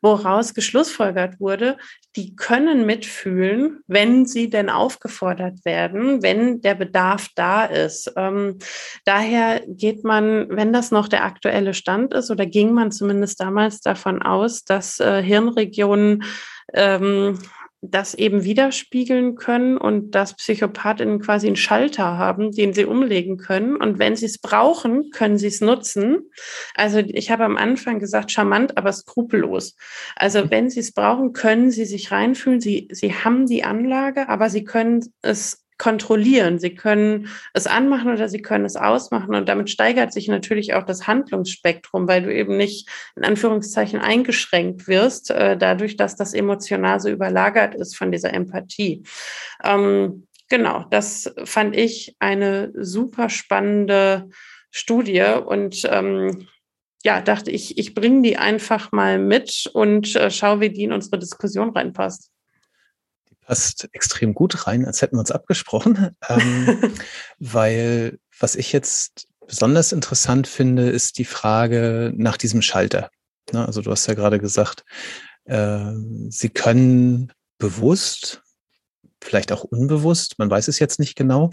woraus 0.00 0.54
geschlussfolgert 0.54 1.40
wurde, 1.40 1.76
die 2.16 2.34
können 2.34 2.86
mitfühlen, 2.86 3.80
wenn 3.86 4.26
sie 4.26 4.50
denn 4.50 4.68
aufgefordert 4.68 5.64
werden, 5.64 6.22
wenn 6.22 6.60
der 6.60 6.74
Bedarf 6.74 7.28
da 7.36 7.64
ist. 7.64 8.12
Ähm, 8.16 8.58
daher 9.04 9.62
geht 9.66 10.04
man, 10.04 10.48
wenn 10.50 10.72
das 10.72 10.90
noch 10.90 11.08
der 11.08 11.24
aktuelle 11.24 11.74
Stand 11.74 12.12
ist, 12.14 12.30
oder 12.30 12.46
ging 12.46 12.72
man 12.72 12.90
zumindest 12.90 13.40
damals 13.40 13.80
davon 13.80 14.22
aus, 14.22 14.64
dass 14.64 14.98
äh, 15.00 15.22
Hirnregionen 15.22 16.24
ähm, 16.72 17.38
das 17.82 18.14
eben 18.14 18.44
widerspiegeln 18.44 19.36
können 19.36 19.78
und 19.78 20.14
dass 20.14 20.36
Psychopathinnen 20.36 21.20
quasi 21.20 21.46
einen 21.46 21.56
Schalter 21.56 22.18
haben, 22.18 22.52
den 22.52 22.74
sie 22.74 22.84
umlegen 22.84 23.38
können. 23.38 23.76
Und 23.76 23.98
wenn 23.98 24.16
sie 24.16 24.26
es 24.26 24.38
brauchen, 24.38 25.10
können 25.10 25.38
sie 25.38 25.46
es 25.46 25.62
nutzen. 25.62 26.30
Also 26.74 26.98
ich 26.98 27.30
habe 27.30 27.44
am 27.44 27.56
Anfang 27.56 27.98
gesagt, 27.98 28.32
charmant, 28.32 28.76
aber 28.76 28.92
skrupellos. 28.92 29.76
Also 30.14 30.44
mhm. 30.44 30.50
wenn 30.50 30.70
sie 30.70 30.80
es 30.80 30.92
brauchen, 30.92 31.32
können 31.32 31.70
sie 31.70 31.86
sich 31.86 32.12
reinfühlen. 32.12 32.60
Sie, 32.60 32.88
sie 32.90 33.14
haben 33.14 33.46
die 33.46 33.64
Anlage, 33.64 34.28
aber 34.28 34.50
sie 34.50 34.64
können 34.64 35.12
es 35.22 35.64
kontrollieren. 35.80 36.58
Sie 36.58 36.74
können 36.74 37.28
es 37.54 37.66
anmachen 37.66 38.12
oder 38.12 38.28
sie 38.28 38.42
können 38.42 38.66
es 38.66 38.76
ausmachen. 38.76 39.34
Und 39.34 39.48
damit 39.48 39.70
steigert 39.70 40.12
sich 40.12 40.28
natürlich 40.28 40.74
auch 40.74 40.84
das 40.84 41.06
Handlungsspektrum, 41.06 42.06
weil 42.06 42.22
du 42.22 42.32
eben 42.32 42.58
nicht 42.58 42.86
in 43.16 43.24
Anführungszeichen 43.24 43.98
eingeschränkt 43.98 44.86
wirst, 44.88 45.30
äh, 45.30 45.56
dadurch, 45.56 45.96
dass 45.96 46.16
das 46.16 46.34
emotional 46.34 47.00
so 47.00 47.08
überlagert 47.08 47.74
ist 47.74 47.96
von 47.96 48.12
dieser 48.12 48.34
Empathie. 48.34 49.04
Ähm, 49.64 50.26
genau, 50.50 50.84
das 50.90 51.32
fand 51.44 51.74
ich 51.74 52.14
eine 52.18 52.72
super 52.74 53.30
spannende 53.30 54.28
Studie 54.70 55.24
und 55.46 55.88
ähm, 55.90 56.46
ja, 57.02 57.22
dachte 57.22 57.50
ich, 57.50 57.78
ich 57.78 57.94
bringe 57.94 58.20
die 58.20 58.36
einfach 58.36 58.92
mal 58.92 59.18
mit 59.18 59.70
und 59.72 60.14
äh, 60.14 60.30
schaue, 60.30 60.60
wie 60.60 60.68
die 60.68 60.84
in 60.84 60.92
unsere 60.92 61.18
Diskussion 61.18 61.70
reinpasst. 61.70 62.29
Passt 63.50 63.88
extrem 63.90 64.32
gut 64.32 64.68
rein, 64.68 64.86
als 64.86 65.02
hätten 65.02 65.16
wir 65.16 65.20
uns 65.20 65.32
abgesprochen, 65.32 66.16
ähm, 66.28 66.78
weil 67.40 68.20
was 68.38 68.54
ich 68.54 68.72
jetzt 68.72 69.26
besonders 69.44 69.90
interessant 69.90 70.46
finde, 70.46 70.88
ist 70.88 71.18
die 71.18 71.24
Frage 71.24 72.12
nach 72.14 72.36
diesem 72.36 72.62
Schalter. 72.62 73.10
Ne, 73.50 73.66
also 73.66 73.82
du 73.82 73.90
hast 73.90 74.06
ja 74.06 74.14
gerade 74.14 74.38
gesagt, 74.38 74.84
äh, 75.46 75.90
sie 76.28 76.50
können 76.50 77.32
bewusst, 77.58 78.42
vielleicht 79.20 79.50
auch 79.50 79.64
unbewusst, 79.64 80.38
man 80.38 80.48
weiß 80.48 80.68
es 80.68 80.78
jetzt 80.78 81.00
nicht 81.00 81.16
genau, 81.16 81.50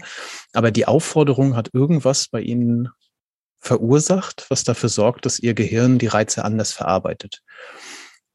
aber 0.52 0.70
die 0.70 0.86
Aufforderung 0.86 1.56
hat 1.56 1.70
irgendwas 1.72 2.28
bei 2.28 2.40
ihnen 2.40 2.90
verursacht, 3.58 4.46
was 4.50 4.62
dafür 4.62 4.88
sorgt, 4.88 5.26
dass 5.26 5.40
ihr 5.40 5.54
Gehirn 5.54 5.98
die 5.98 6.06
Reize 6.06 6.44
anders 6.44 6.70
verarbeitet. 6.70 7.42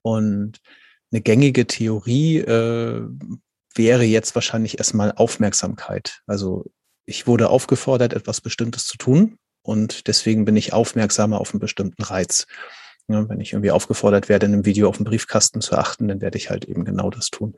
Und 0.01 0.59
eine 1.13 1.21
gängige 1.21 1.65
Theorie 1.65 2.39
äh, 2.39 3.07
wäre 3.75 4.03
jetzt 4.03 4.35
wahrscheinlich 4.35 4.77
erstmal 4.77 5.11
Aufmerksamkeit. 5.11 6.21
Also 6.27 6.65
ich 7.05 7.27
wurde 7.27 7.49
aufgefordert, 7.49 8.13
etwas 8.13 8.41
Bestimmtes 8.41 8.85
zu 8.85 8.97
tun 8.97 9.37
und 9.61 10.07
deswegen 10.07 10.45
bin 10.45 10.55
ich 10.55 10.73
aufmerksamer 10.73 11.39
auf 11.39 11.53
einen 11.53 11.59
bestimmten 11.59 12.03
Reiz. 12.03 12.47
Ja, 13.07 13.27
wenn 13.27 13.41
ich 13.41 13.51
irgendwie 13.51 13.71
aufgefordert 13.71 14.29
werde, 14.29 14.45
in 14.45 14.53
einem 14.53 14.65
Video 14.65 14.87
auf 14.87 14.97
den 14.97 15.03
Briefkasten 15.03 15.59
zu 15.59 15.77
achten, 15.77 16.07
dann 16.07 16.21
werde 16.21 16.37
ich 16.37 16.49
halt 16.49 16.65
eben 16.65 16.85
genau 16.85 17.09
das 17.09 17.29
tun. 17.29 17.55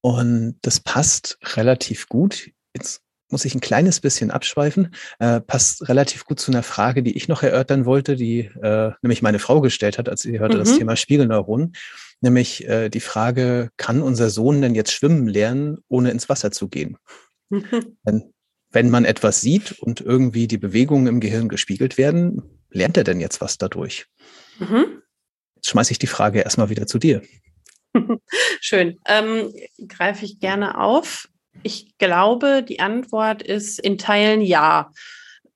Und 0.00 0.58
das 0.62 0.80
passt 0.80 1.38
relativ 1.56 2.08
gut. 2.08 2.50
Jetzt 2.74 3.02
muss 3.32 3.44
ich 3.44 3.54
ein 3.54 3.60
kleines 3.60 4.00
bisschen 4.00 4.30
abschweifen, 4.30 4.94
äh, 5.18 5.40
passt 5.40 5.88
relativ 5.88 6.24
gut 6.24 6.40
zu 6.40 6.50
einer 6.50 6.62
Frage, 6.62 7.02
die 7.02 7.16
ich 7.16 7.28
noch 7.28 7.42
erörtern 7.42 7.84
wollte, 7.84 8.16
die 8.16 8.50
äh, 8.62 8.92
nämlich 9.02 9.22
meine 9.22 9.38
Frau 9.38 9.60
gestellt 9.60 9.98
hat, 9.98 10.08
als 10.08 10.22
sie 10.22 10.38
hörte 10.38 10.56
mhm. 10.56 10.60
das 10.60 10.76
Thema 10.76 10.96
Spiegelneuronen, 10.96 11.72
nämlich 12.20 12.66
äh, 12.68 12.88
die 12.88 13.00
Frage, 13.00 13.70
kann 13.76 14.02
unser 14.02 14.30
Sohn 14.30 14.62
denn 14.62 14.74
jetzt 14.74 14.92
schwimmen 14.92 15.28
lernen, 15.28 15.78
ohne 15.88 16.10
ins 16.10 16.28
Wasser 16.28 16.50
zu 16.50 16.68
gehen? 16.68 16.96
Mhm. 17.52 17.96
Wenn, 18.04 18.32
wenn 18.70 18.90
man 18.90 19.04
etwas 19.04 19.40
sieht 19.40 19.72
und 19.80 20.00
irgendwie 20.00 20.46
die 20.46 20.56
Bewegungen 20.56 21.08
im 21.08 21.18
Gehirn 21.18 21.48
gespiegelt 21.48 21.98
werden, 21.98 22.60
lernt 22.70 22.96
er 22.96 23.02
denn 23.02 23.18
jetzt 23.18 23.40
was 23.40 23.58
dadurch? 23.58 24.06
Mhm. 24.60 25.02
Jetzt 25.56 25.70
schmeiße 25.70 25.90
ich 25.90 25.98
die 25.98 26.06
Frage 26.06 26.42
erstmal 26.42 26.70
wieder 26.70 26.86
zu 26.86 27.00
dir. 27.00 27.22
Schön. 28.60 29.00
Ähm, 29.06 29.52
greife 29.88 30.24
ich 30.24 30.38
gerne 30.38 30.78
auf. 30.78 31.28
Ich 31.62 31.98
glaube, 31.98 32.62
die 32.62 32.80
Antwort 32.80 33.42
ist 33.42 33.78
in 33.78 33.98
Teilen 33.98 34.40
ja. 34.40 34.90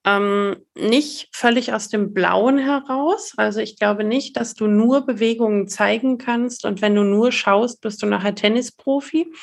Ähm, 0.07 0.57
nicht 0.75 1.29
völlig 1.31 1.73
aus 1.73 1.89
dem 1.89 2.13
Blauen 2.13 2.59
heraus. 2.59 3.33
Also 3.37 3.59
ich 3.59 3.79
glaube 3.79 4.03
nicht, 4.03 4.37
dass 4.37 4.53
du 4.53 4.67
nur 4.67 5.03
Bewegungen 5.03 5.67
zeigen 5.67 6.19
kannst 6.19 6.63
und 6.63 6.83
wenn 6.83 6.93
du 6.93 7.03
nur 7.03 7.31
schaust, 7.31 7.81
bist 7.81 8.03
du 8.03 8.05
nachher 8.05 8.35
Tennisprofi. 8.35 9.33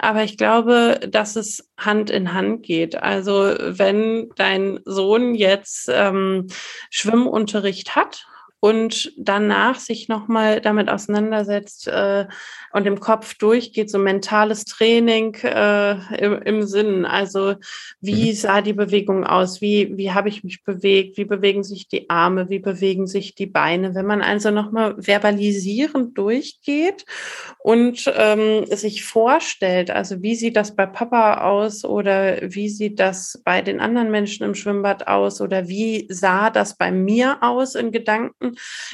Aber 0.00 0.24
ich 0.24 0.36
glaube, 0.36 0.98
dass 1.08 1.36
es 1.36 1.70
Hand 1.76 2.10
in 2.10 2.34
Hand 2.34 2.64
geht. 2.64 3.00
Also 3.00 3.54
wenn 3.60 4.30
dein 4.34 4.80
Sohn 4.84 5.36
jetzt 5.36 5.88
ähm, 5.88 6.48
Schwimmunterricht 6.90 7.94
hat 7.94 8.26
und 8.60 9.12
danach 9.16 9.78
sich 9.78 10.08
nochmal 10.08 10.60
damit 10.60 10.88
auseinandersetzt 10.88 11.86
äh, 11.86 12.26
und 12.72 12.86
im 12.86 12.98
Kopf 12.98 13.34
durchgeht, 13.34 13.88
so 13.88 13.98
mentales 13.98 14.64
Training 14.64 15.34
äh, 15.44 15.92
im, 16.16 16.42
im 16.42 16.62
Sinn. 16.64 17.04
Also 17.04 17.54
wie 18.00 18.30
mhm. 18.30 18.34
sah 18.34 18.60
die 18.60 18.72
Bewegung 18.72 19.24
aus? 19.24 19.60
Wie, 19.60 19.96
wie 19.96 20.10
habe 20.10 20.28
ich 20.28 20.42
mich 20.42 20.64
bewegt? 20.64 21.18
Wie 21.18 21.24
bewegen 21.24 21.62
sich 21.62 21.88
die 21.88 22.10
Arme? 22.10 22.50
Wie 22.50 22.58
bewegen 22.58 23.06
sich 23.06 23.36
die 23.36 23.46
Beine? 23.46 23.94
Wenn 23.94 24.06
man 24.06 24.22
also 24.22 24.50
nochmal 24.50 24.96
verbalisierend 24.98 26.18
durchgeht 26.18 27.04
und 27.58 28.12
ähm, 28.16 28.66
sich 28.66 29.04
vorstellt, 29.04 29.92
also 29.92 30.20
wie 30.20 30.34
sieht 30.34 30.56
das 30.56 30.74
bei 30.74 30.86
Papa 30.86 31.42
aus 31.42 31.84
oder 31.84 32.38
wie 32.42 32.68
sieht 32.68 32.98
das 32.98 33.40
bei 33.44 33.62
den 33.62 33.80
anderen 33.80 34.10
Menschen 34.10 34.44
im 34.44 34.56
Schwimmbad 34.56 35.06
aus 35.06 35.40
oder 35.40 35.68
wie 35.68 36.08
sah 36.10 36.50
das 36.50 36.76
bei 36.76 36.90
mir 36.90 37.38
aus 37.40 37.76
in 37.76 37.92
Gedanken? 37.92 38.47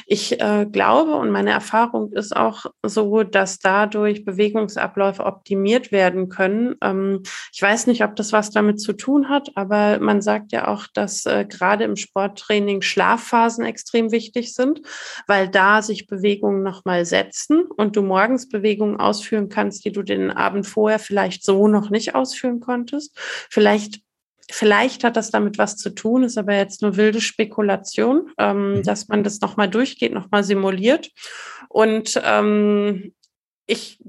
Ich 0.05 0.39
äh, 0.39 0.65
glaube 0.71 1.15
und 1.15 1.31
meine 1.31 1.51
Erfahrung 1.51 2.11
ist 2.13 2.35
auch 2.35 2.65
so, 2.83 3.23
dass 3.23 3.59
dadurch 3.59 4.25
Bewegungsabläufe 4.25 5.25
optimiert 5.25 5.91
werden 5.91 6.29
können. 6.29 6.75
Ähm, 6.81 7.23
ich 7.53 7.61
weiß 7.61 7.87
nicht, 7.87 8.03
ob 8.03 8.15
das 8.15 8.33
was 8.33 8.51
damit 8.51 8.79
zu 8.79 8.93
tun 8.93 9.29
hat, 9.29 9.51
aber 9.55 9.99
man 9.99 10.21
sagt 10.21 10.51
ja 10.51 10.67
auch, 10.67 10.87
dass 10.93 11.25
äh, 11.25 11.45
gerade 11.47 11.83
im 11.83 11.95
Sporttraining 11.95 12.81
Schlafphasen 12.81 13.65
extrem 13.65 14.11
wichtig 14.11 14.53
sind, 14.53 14.81
weil 15.27 15.49
da 15.49 15.81
sich 15.81 16.07
Bewegungen 16.07 16.63
nochmal 16.63 17.05
setzen 17.05 17.63
und 17.63 17.95
du 17.95 18.01
morgens 18.01 18.49
Bewegungen 18.49 18.99
ausführen 18.99 19.49
kannst, 19.49 19.85
die 19.85 19.91
du 19.91 20.03
den 20.03 20.31
Abend 20.31 20.65
vorher 20.67 20.99
vielleicht 20.99 21.43
so 21.43 21.67
noch 21.67 21.89
nicht 21.89 22.15
ausführen 22.15 22.59
konntest. 22.59 23.17
Vielleicht 23.49 24.04
Vielleicht 24.51 25.03
hat 25.03 25.17
das 25.17 25.31
damit 25.31 25.57
was 25.57 25.75
zu 25.75 25.89
tun, 25.89 26.23
ist 26.23 26.37
aber 26.37 26.55
jetzt 26.55 26.81
nur 26.81 26.97
wilde 26.97 27.19
Spekulation, 27.19 28.31
ähm, 28.37 28.75
mhm. 28.75 28.83
dass 28.83 29.07
man 29.07 29.23
das 29.23 29.41
nochmal 29.41 29.69
durchgeht, 29.69 30.13
nochmal 30.13 30.43
simuliert. 30.43 31.09
Und 31.69 32.21
ähm, 32.23 33.13
ich 33.65 33.99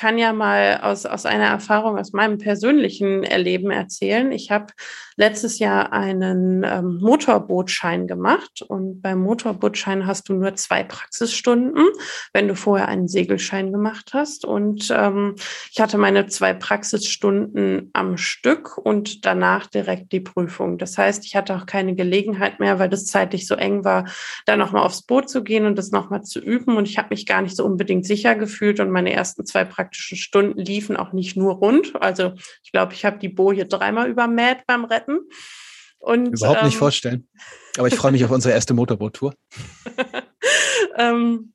kann 0.00 0.16
ja 0.16 0.32
mal 0.32 0.80
aus, 0.80 1.04
aus 1.04 1.26
einer 1.26 1.44
Erfahrung, 1.44 1.98
aus 1.98 2.14
meinem 2.14 2.38
persönlichen 2.38 3.22
Erleben 3.22 3.70
erzählen. 3.70 4.32
Ich 4.32 4.50
habe 4.50 4.72
letztes 5.20 5.58
Jahr 5.58 5.92
einen 5.92 6.64
ähm, 6.64 6.98
Motorbootschein 7.02 8.06
gemacht 8.06 8.62
und 8.66 9.02
beim 9.02 9.18
Motorbootschein 9.20 10.06
hast 10.06 10.30
du 10.30 10.32
nur 10.32 10.54
zwei 10.54 10.82
Praxisstunden, 10.84 11.84
wenn 12.32 12.48
du 12.48 12.56
vorher 12.56 12.88
einen 12.88 13.08
Segelschein 13.08 13.70
gemacht 13.70 14.12
hast. 14.14 14.46
Und 14.46 14.90
ähm, 14.90 15.34
ich 15.70 15.78
hatte 15.78 15.98
meine 15.98 16.28
zwei 16.28 16.54
Praxisstunden 16.54 17.90
am 17.92 18.16
Stück 18.16 18.78
und 18.78 19.26
danach 19.26 19.66
direkt 19.66 20.12
die 20.12 20.20
Prüfung. 20.20 20.78
Das 20.78 20.96
heißt, 20.96 21.26
ich 21.26 21.36
hatte 21.36 21.54
auch 21.54 21.66
keine 21.66 21.94
Gelegenheit 21.94 22.58
mehr, 22.58 22.78
weil 22.78 22.88
das 22.88 23.04
zeitlich 23.04 23.46
so 23.46 23.54
eng 23.54 23.84
war, 23.84 24.06
da 24.46 24.56
nochmal 24.56 24.86
aufs 24.86 25.02
Boot 25.02 25.28
zu 25.28 25.44
gehen 25.44 25.66
und 25.66 25.76
das 25.76 25.90
nochmal 25.90 26.22
zu 26.22 26.40
üben. 26.40 26.78
Und 26.78 26.88
ich 26.88 26.96
habe 26.96 27.08
mich 27.10 27.26
gar 27.26 27.42
nicht 27.42 27.56
so 27.56 27.66
unbedingt 27.66 28.06
sicher 28.06 28.34
gefühlt 28.34 28.80
und 28.80 28.90
meine 28.90 29.12
ersten 29.12 29.44
zwei 29.44 29.66
praktischen 29.90 30.16
Stunden 30.16 30.60
liefen 30.60 30.96
auch 30.96 31.12
nicht 31.12 31.36
nur 31.36 31.54
rund. 31.54 32.00
Also 32.00 32.34
ich 32.62 32.70
glaube, 32.72 32.94
ich 32.94 33.04
habe 33.04 33.18
die 33.18 33.28
Boje 33.28 33.66
dreimal 33.66 34.08
übermäht 34.08 34.58
beim 34.66 34.84
Retten. 34.84 35.18
Und, 35.98 36.28
Überhaupt 36.28 36.62
nicht 36.62 36.74
ähm, 36.74 36.78
vorstellen. 36.78 37.28
Aber 37.76 37.88
ich 37.88 37.94
freue 37.94 38.12
mich 38.12 38.24
auf 38.24 38.30
unsere 38.30 38.54
erste 38.54 38.72
Motorboot-Tour. 38.72 39.34
ähm, 40.96 41.52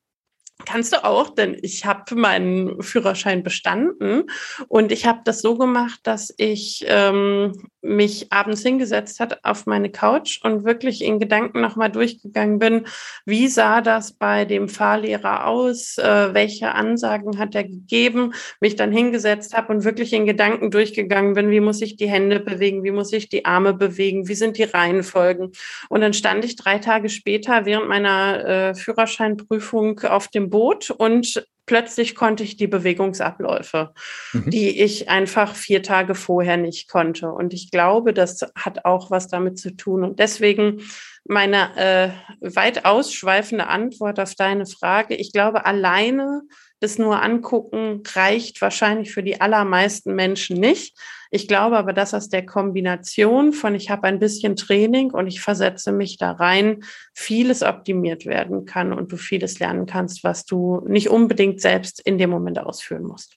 Kannst 0.64 0.94
du 0.94 1.04
auch, 1.04 1.34
denn 1.34 1.56
ich 1.60 1.84
habe 1.84 2.14
meinen 2.14 2.82
Führerschein 2.82 3.42
bestanden 3.42 4.24
und 4.68 4.90
ich 4.90 5.06
habe 5.06 5.20
das 5.22 5.42
so 5.42 5.58
gemacht, 5.58 6.00
dass 6.02 6.34
ich 6.38 6.82
ähm, 6.88 7.52
mich 7.86 8.32
abends 8.32 8.62
hingesetzt 8.62 9.20
hat 9.20 9.44
auf 9.44 9.66
meine 9.66 9.90
Couch 9.90 10.40
und 10.42 10.64
wirklich 10.64 11.02
in 11.02 11.18
Gedanken 11.18 11.60
nochmal 11.60 11.90
durchgegangen 11.90 12.58
bin, 12.58 12.86
wie 13.24 13.48
sah 13.48 13.80
das 13.80 14.12
bei 14.12 14.44
dem 14.44 14.68
Fahrlehrer 14.68 15.46
aus, 15.46 15.98
äh, 15.98 16.34
welche 16.34 16.72
Ansagen 16.72 17.38
hat 17.38 17.54
er 17.54 17.64
gegeben, 17.64 18.32
mich 18.60 18.76
dann 18.76 18.92
hingesetzt 18.92 19.56
habe 19.56 19.72
und 19.72 19.84
wirklich 19.84 20.12
in 20.12 20.26
Gedanken 20.26 20.70
durchgegangen 20.70 21.34
bin, 21.34 21.50
wie 21.50 21.60
muss 21.60 21.80
ich 21.80 21.96
die 21.96 22.08
Hände 22.08 22.40
bewegen, 22.40 22.84
wie 22.84 22.90
muss 22.90 23.12
ich 23.12 23.28
die 23.28 23.44
Arme 23.44 23.74
bewegen, 23.74 24.28
wie 24.28 24.34
sind 24.34 24.58
die 24.58 24.64
Reihenfolgen. 24.64 25.52
Und 25.88 26.00
dann 26.00 26.12
stand 26.12 26.44
ich 26.44 26.56
drei 26.56 26.78
Tage 26.78 27.08
später 27.08 27.64
während 27.66 27.88
meiner 27.88 28.44
äh, 28.44 28.74
Führerscheinprüfung 28.74 30.00
auf 30.00 30.28
dem 30.28 30.50
Boot 30.50 30.90
und 30.90 31.46
plötzlich 31.66 32.14
konnte 32.14 32.44
ich 32.44 32.56
die 32.56 32.68
Bewegungsabläufe, 32.68 33.92
mhm. 34.32 34.50
die 34.50 34.80
ich 34.80 35.08
einfach 35.08 35.54
vier 35.54 35.82
Tage 35.82 36.14
vorher 36.14 36.56
nicht 36.56 36.88
konnte. 36.88 37.30
Und 37.30 37.52
ich 37.52 37.70
glaube, 37.70 38.14
das 38.14 38.40
hat 38.54 38.84
auch 38.84 39.10
was 39.10 39.28
damit 39.28 39.58
zu 39.58 39.76
tun. 39.76 40.04
Und 40.04 40.18
deswegen 40.18 40.82
meine 41.24 41.76
äh, 41.76 42.10
weit 42.40 42.84
ausschweifende 42.84 43.66
Antwort 43.66 44.20
auf 44.20 44.34
deine 44.34 44.66
Frage. 44.66 45.16
Ich 45.16 45.32
glaube, 45.32 45.66
alleine 45.66 46.42
das 46.80 46.98
nur 46.98 47.22
angucken 47.22 48.02
reicht 48.14 48.60
wahrscheinlich 48.60 49.12
für 49.12 49.22
die 49.22 49.40
allermeisten 49.40 50.14
Menschen 50.14 50.58
nicht. 50.58 50.96
Ich 51.30 51.48
glaube 51.48 51.76
aber, 51.76 51.92
dass 51.92 52.14
aus 52.14 52.28
der 52.28 52.44
Kombination 52.44 53.52
von 53.52 53.74
ich 53.74 53.90
habe 53.90 54.04
ein 54.04 54.18
bisschen 54.18 54.56
Training 54.56 55.10
und 55.10 55.26
ich 55.26 55.40
versetze 55.40 55.90
mich 55.90 56.18
da 56.18 56.32
rein, 56.32 56.84
vieles 57.14 57.62
optimiert 57.62 58.26
werden 58.26 58.66
kann 58.66 58.92
und 58.92 59.10
du 59.10 59.16
vieles 59.16 59.58
lernen 59.58 59.86
kannst, 59.86 60.22
was 60.22 60.44
du 60.44 60.82
nicht 60.86 61.08
unbedingt 61.08 61.60
selbst 61.60 62.00
in 62.00 62.18
dem 62.18 62.30
Moment 62.30 62.58
ausführen 62.58 63.02
musst. 63.02 63.36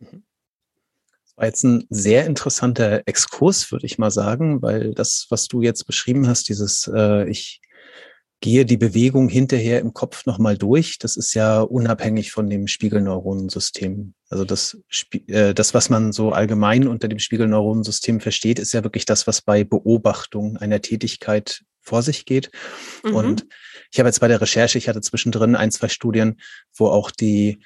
Das 0.00 1.36
war 1.36 1.46
jetzt 1.46 1.64
ein 1.64 1.86
sehr 1.90 2.24
interessanter 2.24 3.02
Exkurs, 3.06 3.70
würde 3.70 3.84
ich 3.84 3.98
mal 3.98 4.10
sagen, 4.10 4.62
weil 4.62 4.94
das, 4.94 5.26
was 5.28 5.48
du 5.48 5.60
jetzt 5.60 5.86
beschrieben 5.86 6.26
hast, 6.26 6.48
dieses 6.48 6.90
äh, 6.94 7.28
ich 7.28 7.60
gehe 8.40 8.66
die 8.66 8.76
Bewegung 8.76 9.28
hinterher 9.28 9.80
im 9.80 9.94
Kopf 9.94 10.26
nochmal 10.26 10.58
durch. 10.58 10.98
Das 10.98 11.16
ist 11.16 11.34
ja 11.34 11.60
unabhängig 11.60 12.32
von 12.32 12.50
dem 12.50 12.66
Spiegelneuronensystem. 12.66 14.14
Also 14.28 14.44
das, 14.44 14.78
äh, 15.28 15.54
das, 15.54 15.74
was 15.74 15.88
man 15.88 16.12
so 16.12 16.32
allgemein 16.32 16.86
unter 16.86 17.08
dem 17.08 17.18
Spiegelneuronensystem 17.18 18.20
versteht, 18.20 18.58
ist 18.58 18.72
ja 18.72 18.84
wirklich 18.84 19.06
das, 19.06 19.26
was 19.26 19.40
bei 19.40 19.64
Beobachtung 19.64 20.58
einer 20.58 20.82
Tätigkeit 20.82 21.62
vor 21.80 22.02
sich 22.02 22.26
geht. 22.26 22.50
Mhm. 23.04 23.14
Und 23.14 23.46
ich 23.92 23.98
habe 23.98 24.08
jetzt 24.08 24.20
bei 24.20 24.28
der 24.28 24.40
Recherche, 24.40 24.76
ich 24.76 24.88
hatte 24.88 25.00
zwischendrin 25.00 25.56
ein, 25.56 25.70
zwei 25.70 25.88
Studien, 25.88 26.40
wo 26.76 26.88
auch 26.88 27.10
die, 27.10 27.60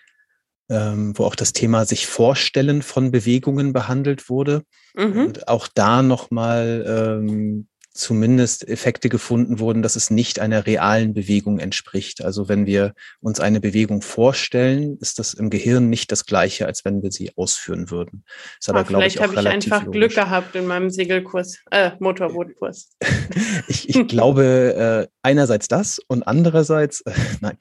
ähm, 0.69 1.19
wo 1.19 1.25
auch 1.25 1.35
das 1.35 1.53
Thema 1.53 1.85
sich 1.85 2.07
Vorstellen 2.07 2.83
von 2.83 3.11
Bewegungen 3.11 3.73
behandelt 3.73 4.29
wurde. 4.29 4.63
Mhm. 4.95 5.27
Und 5.27 5.49
auch 5.49 5.67
da 5.67 6.03
nochmal 6.03 6.85
ähm, 6.87 7.67
zumindest 7.93 8.67
Effekte 8.69 9.09
gefunden 9.09 9.59
wurden, 9.59 9.83
dass 9.83 9.97
es 9.97 10.11
nicht 10.11 10.39
einer 10.39 10.67
realen 10.67 11.13
Bewegung 11.13 11.59
entspricht. 11.59 12.23
Also 12.23 12.49
wenn 12.49 12.67
wir 12.67 12.95
uns 13.21 13.41
eine 13.41 13.61
Bewegung 13.61 14.01
vorstellen, 14.03 14.97
ist 15.01 15.19
das 15.19 15.35
im 15.35 15.51
Gehirn 15.51 15.89
nicht 15.91 16.13
das 16.13 16.25
gleiche, 16.25 16.67
als 16.67 16.85
wenn 16.85 17.03
wir 17.03 17.11
sie 17.11 17.33
ausführen 17.37 17.91
würden. 17.91 18.25
Ist 18.59 18.71
aber, 18.71 18.81
ah, 18.81 18.83
glaube 18.85 19.07
ich, 19.07 19.19
auch 19.19 19.25
habe 19.25 19.35
ich 19.41 19.47
einfach 19.49 19.85
logisch. 19.85 19.99
Glück 19.99 20.15
gehabt 20.15 20.55
in 20.55 20.67
meinem 20.67 20.91
Segelkurs, 20.91 21.59
äh, 21.71 21.91
Motorbootkurs. 21.99 22.91
ich, 23.69 23.89
ich 23.89 24.07
glaube 24.07 25.09
äh, 25.09 25.13
einerseits 25.23 25.69
das 25.69 25.99
und 26.07 26.23
andererseits, 26.23 27.01
äh, 27.03 27.13
nein, 27.41 27.57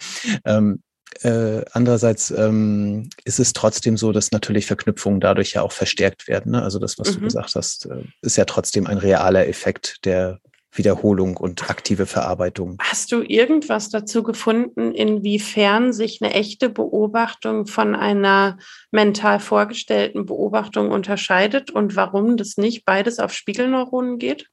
ähm, 0.46 0.84
äh, 1.22 1.64
andererseits 1.72 2.32
ähm, 2.32 3.10
ist 3.24 3.40
es 3.40 3.54
trotzdem 3.54 3.98
so, 3.98 4.12
dass 4.12 4.32
natürlich 4.32 4.66
Verknüpfungen 4.66 5.20
dadurch 5.20 5.54
ja 5.54 5.62
auch 5.62 5.72
verstärkt 5.72 6.28
werden. 6.28 6.52
Ne? 6.52 6.62
Also 6.62 6.80
das, 6.80 6.98
was 7.00 7.12
mhm. 7.12 7.16
du 7.16 7.22
gesagt 7.22 7.56
hast, 7.56 7.86
äh, 7.88 8.04
ist 8.22 8.38
ja 8.38 8.46
trotzdem 8.46 8.88
ein 8.88 8.98
realer 8.98 9.48
Effekt 9.48 10.06
der 10.06 10.40
Wiederholung 10.72 11.36
und 11.38 11.70
aktive 11.70 12.06
Verarbeitung. 12.06 12.78
Hast 12.80 13.12
du 13.12 13.22
irgendwas 13.22 13.90
dazu 13.90 14.22
gefunden, 14.22 14.94
inwiefern 14.94 15.94
sich 15.94 16.22
eine 16.22 16.34
echte 16.34 16.70
Beobachtung 16.70 17.66
von 17.66 17.96
einer 17.96 18.60
mental 18.92 19.40
vorgestellten 19.40 20.26
Beobachtung 20.26 20.92
unterscheidet 20.92 21.72
und 21.72 21.96
warum 21.96 22.38
das 22.38 22.58
nicht 22.58 22.86
beides 22.86 23.20
auf 23.20 23.34
Spiegelneuronen 23.34 24.20
geht? 24.20 24.48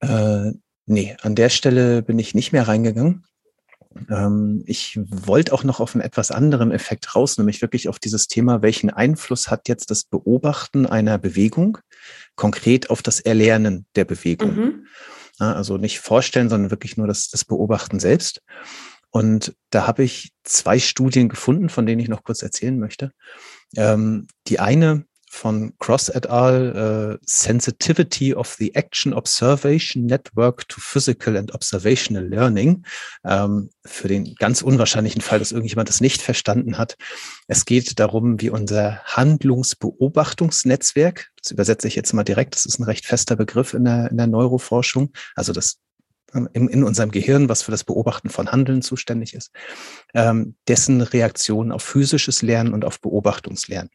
Äh, 0.00 0.52
nee, 0.86 1.16
an 1.22 1.34
der 1.34 1.48
Stelle 1.48 2.02
bin 2.02 2.18
ich 2.18 2.34
nicht 2.34 2.52
mehr 2.52 2.68
reingegangen. 2.68 3.24
Ähm, 4.10 4.62
ich 4.66 4.98
wollte 4.98 5.52
auch 5.52 5.64
noch 5.64 5.80
auf 5.80 5.94
einen 5.94 6.02
etwas 6.02 6.30
anderen 6.30 6.70
Effekt 6.70 7.14
raus, 7.14 7.38
nämlich 7.38 7.62
wirklich 7.62 7.88
auf 7.88 7.98
dieses 7.98 8.28
Thema, 8.28 8.62
welchen 8.62 8.90
Einfluss 8.90 9.50
hat 9.50 9.68
jetzt 9.68 9.90
das 9.90 10.04
Beobachten 10.04 10.86
einer 10.86 11.18
Bewegung 11.18 11.78
konkret 12.34 12.90
auf 12.90 13.02
das 13.02 13.20
Erlernen 13.20 13.86
der 13.94 14.04
Bewegung. 14.04 14.54
Mhm. 14.56 14.86
also 15.38 15.76
nicht 15.76 16.00
vorstellen, 16.00 16.48
sondern 16.48 16.70
wirklich 16.70 16.96
nur 16.96 17.06
das, 17.06 17.28
das 17.28 17.44
Beobachten 17.44 17.98
selbst. 18.00 18.42
Und 19.10 19.54
da 19.70 19.86
habe 19.86 20.02
ich 20.02 20.32
zwei 20.44 20.78
Studien 20.78 21.28
gefunden, 21.28 21.68
von 21.68 21.86
denen 21.86 22.00
ich 22.00 22.08
noch 22.08 22.22
kurz 22.22 22.42
erzählen 22.42 22.78
möchte. 22.78 23.12
Ähm, 23.76 24.26
die 24.46 24.60
eine 24.60 25.06
von 25.36 25.74
Cross 25.78 26.08
et 26.08 26.26
al. 26.28 26.72
Uh, 26.76 27.16
Sensitivity 27.24 28.34
of 28.34 28.56
the 28.58 28.74
Action 28.74 29.12
Observation 29.12 30.06
Network 30.06 30.66
to 30.68 30.80
Physical 30.80 31.36
and 31.36 31.54
Observational 31.54 32.26
Learning. 32.26 32.84
Ähm, 33.24 33.70
für 33.84 34.08
den 34.08 34.34
ganz 34.36 34.62
unwahrscheinlichen 34.62 35.20
Fall, 35.20 35.38
dass 35.38 35.52
irgendjemand 35.52 35.90
das 35.90 36.00
nicht 36.00 36.22
verstanden 36.22 36.78
hat. 36.78 36.96
Es 37.46 37.66
geht 37.66 38.00
darum, 38.00 38.40
wie 38.40 38.50
unser 38.50 39.00
Handlungsbeobachtungsnetzwerk, 39.04 41.28
das 41.40 41.52
übersetze 41.52 41.86
ich 41.86 41.94
jetzt 41.96 42.14
mal 42.14 42.24
direkt, 42.24 42.54
das 42.54 42.64
ist 42.64 42.80
ein 42.80 42.84
recht 42.84 43.04
fester 43.04 43.36
Begriff 43.36 43.74
in 43.74 43.84
der, 43.84 44.10
in 44.10 44.16
der 44.16 44.26
Neuroforschung, 44.26 45.12
also 45.34 45.52
das 45.52 45.76
ähm, 46.34 46.48
in, 46.54 46.82
unserem 46.82 47.10
Gehirn, 47.10 47.50
was 47.50 47.62
für 47.62 47.70
das 47.70 47.84
Beobachten 47.84 48.30
von 48.30 48.50
Handeln 48.50 48.82
zuständig 48.82 49.34
ist, 49.34 49.52
ähm, 50.14 50.56
dessen 50.66 51.02
Reaktion 51.02 51.72
auf 51.72 51.82
physisches 51.82 52.40
Lernen 52.42 52.72
und 52.72 52.86
auf 52.86 53.00
Beobachtungslernen. 53.00 53.90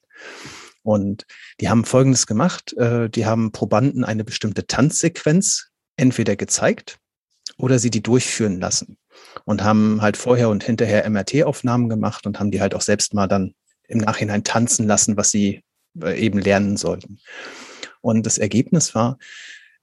Und 0.83 1.25
die 1.59 1.69
haben 1.69 1.85
Folgendes 1.85 2.27
gemacht. 2.27 2.73
Äh, 2.73 3.09
die 3.09 3.25
haben 3.25 3.51
Probanden 3.51 4.03
eine 4.03 4.23
bestimmte 4.23 4.67
Tanzsequenz 4.67 5.69
entweder 5.95 6.35
gezeigt 6.35 6.97
oder 7.57 7.79
sie 7.79 7.91
die 7.91 8.01
durchführen 8.01 8.59
lassen 8.59 8.97
und 9.45 9.63
haben 9.63 10.01
halt 10.01 10.17
vorher 10.17 10.49
und 10.49 10.63
hinterher 10.63 11.07
MRT-Aufnahmen 11.09 11.89
gemacht 11.89 12.25
und 12.25 12.39
haben 12.39 12.51
die 12.51 12.61
halt 12.61 12.73
auch 12.73 12.81
selbst 12.81 13.13
mal 13.13 13.27
dann 13.27 13.53
im 13.87 13.99
Nachhinein 13.99 14.43
tanzen 14.43 14.87
lassen, 14.87 15.17
was 15.17 15.31
sie 15.31 15.63
äh, 16.01 16.19
eben 16.19 16.39
lernen 16.39 16.77
sollten. 16.77 17.19
Und 18.01 18.25
das 18.25 18.37
Ergebnis 18.37 18.95
war, 18.95 19.17